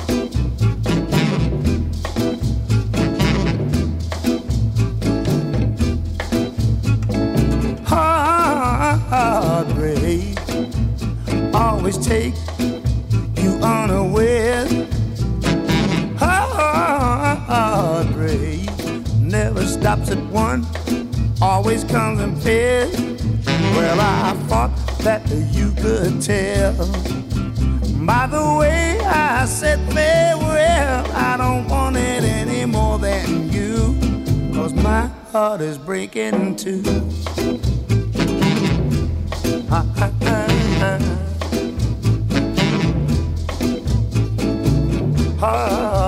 Heartbreak 9.10 10.38
always 11.54 11.98
take 11.98 12.34
you 13.36 13.58
unawares. 13.62 14.87
Stops 19.80 20.10
at 20.10 20.18
one, 20.32 20.66
always 21.40 21.84
comes 21.84 22.20
in 22.20 22.40
pairs. 22.40 22.92
Well, 23.76 24.00
I 24.00 24.32
thought 24.48 24.74
that 25.04 25.22
you 25.52 25.70
could 25.72 26.20
tell. 26.20 26.74
By 28.04 28.26
the 28.26 28.56
way 28.58 28.98
I 29.00 29.44
said 29.44 29.78
farewell, 29.92 31.06
I 31.12 31.36
don't 31.36 31.68
want 31.68 31.96
it 31.96 32.24
any 32.24 32.64
more 32.64 32.98
than 32.98 33.52
you. 33.52 33.96
Cause 34.52 34.74
my 34.74 35.06
heart 35.32 35.60
is 35.60 35.78
breaking 35.78 36.56
too. 36.56 36.82
Ha, 39.68 39.84
ha, 39.96 40.10
ha, 40.22 40.46
ha. 40.80 41.28
heartbreak. 45.38 46.07